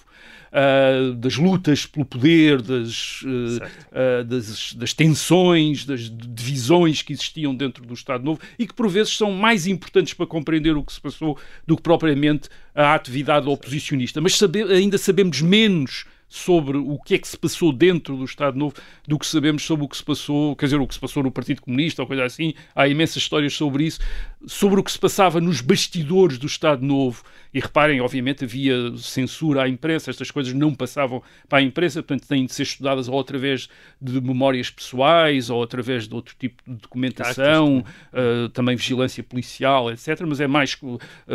[0.51, 3.20] Ah, das lutas pelo poder, das,
[3.59, 3.86] Certo.
[3.92, 8.88] ah, das, das tensões, das divisões que existiam dentro do Estado Novo e que por
[8.88, 11.36] vezes são mais importantes para compreender o que se passou
[11.66, 14.22] do que propriamente a atividade oposicionista.
[14.22, 18.58] Mas sabe- ainda sabemos menos sobre o que é que se passou dentro do Estado
[18.58, 18.74] Novo
[19.06, 21.30] do que sabemos sobre o que se passou, quer dizer, o que se passou no
[21.30, 22.52] Partido Comunista ou coisa assim.
[22.74, 24.00] Há imensas histórias sobre isso,
[24.46, 27.22] sobre o que se passava nos bastidores do Estado Novo.
[27.52, 32.28] E reparem, obviamente havia censura à imprensa, estas coisas não passavam para a imprensa, portanto
[32.28, 33.68] têm de ser estudadas ou através
[34.00, 40.20] de memórias pessoais ou através de outro tipo de documentação, uh, também vigilância policial, etc.
[40.26, 40.78] Mas é mais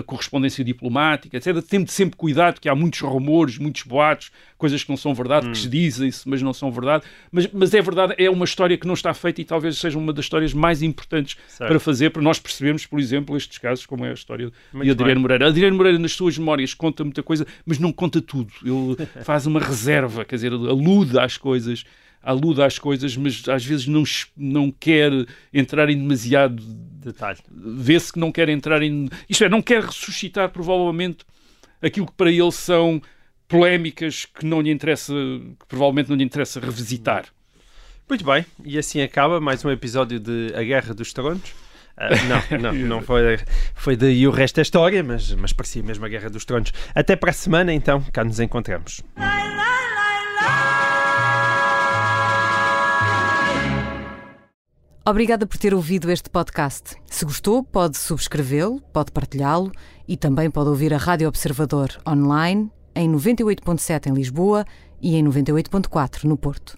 [0.05, 1.61] correspondência diplomática, etc.
[1.67, 4.31] Temos sempre cuidado, que há muitos rumores, muitos boatos,
[4.63, 7.03] coisas que não são verdade, que se dizem-se, mas não são verdade.
[7.29, 10.13] Mas, mas é verdade, é uma história que não está feita e talvez seja uma
[10.13, 11.69] das histórias mais importantes Certo.
[11.69, 14.91] para fazer, para nós percebermos, por exemplo, estes casos, como é a história Muito de
[14.91, 15.21] Adriano bem.
[15.21, 15.47] Moreira.
[15.47, 18.53] Adriano Moreira, nas suas memórias, conta muita coisa, mas não conta tudo.
[18.63, 21.83] Ele faz uma reserva, quer dizer, alude às coisas,
[22.21, 24.03] alude às coisas, mas às vezes não,
[24.37, 25.11] não quer
[25.53, 26.63] entrar em demasiado.
[26.63, 27.39] Detalhe.
[27.51, 29.09] Vê-se que não quer entrar em.
[29.27, 31.25] Isto é, não quer ressuscitar, provavelmente,
[31.81, 33.01] aquilo que para ele são
[33.53, 37.25] polémicas que não lhe interessa, que provavelmente não lhe interessa revisitar.
[38.09, 41.53] Muito bem, e assim acaba mais um episódio de A Guerra dos Tronos.
[41.95, 42.09] Ah,
[42.49, 43.37] não, não, não foi,
[43.75, 46.73] foi daí o resto da história, mas, mas parecia mesmo a Guerra dos Tronos.
[46.95, 49.03] Até para a semana, então, cá nos encontramos.
[55.05, 56.95] Obrigada por ter ouvido este podcast.
[57.05, 59.71] Se gostou, pode subscrevê-lo, pode partilhá-lo
[60.07, 64.65] e também pode ouvir a Rádio Observador online em 98.7 em Lisboa
[65.01, 66.77] e em 98.4 no Porto.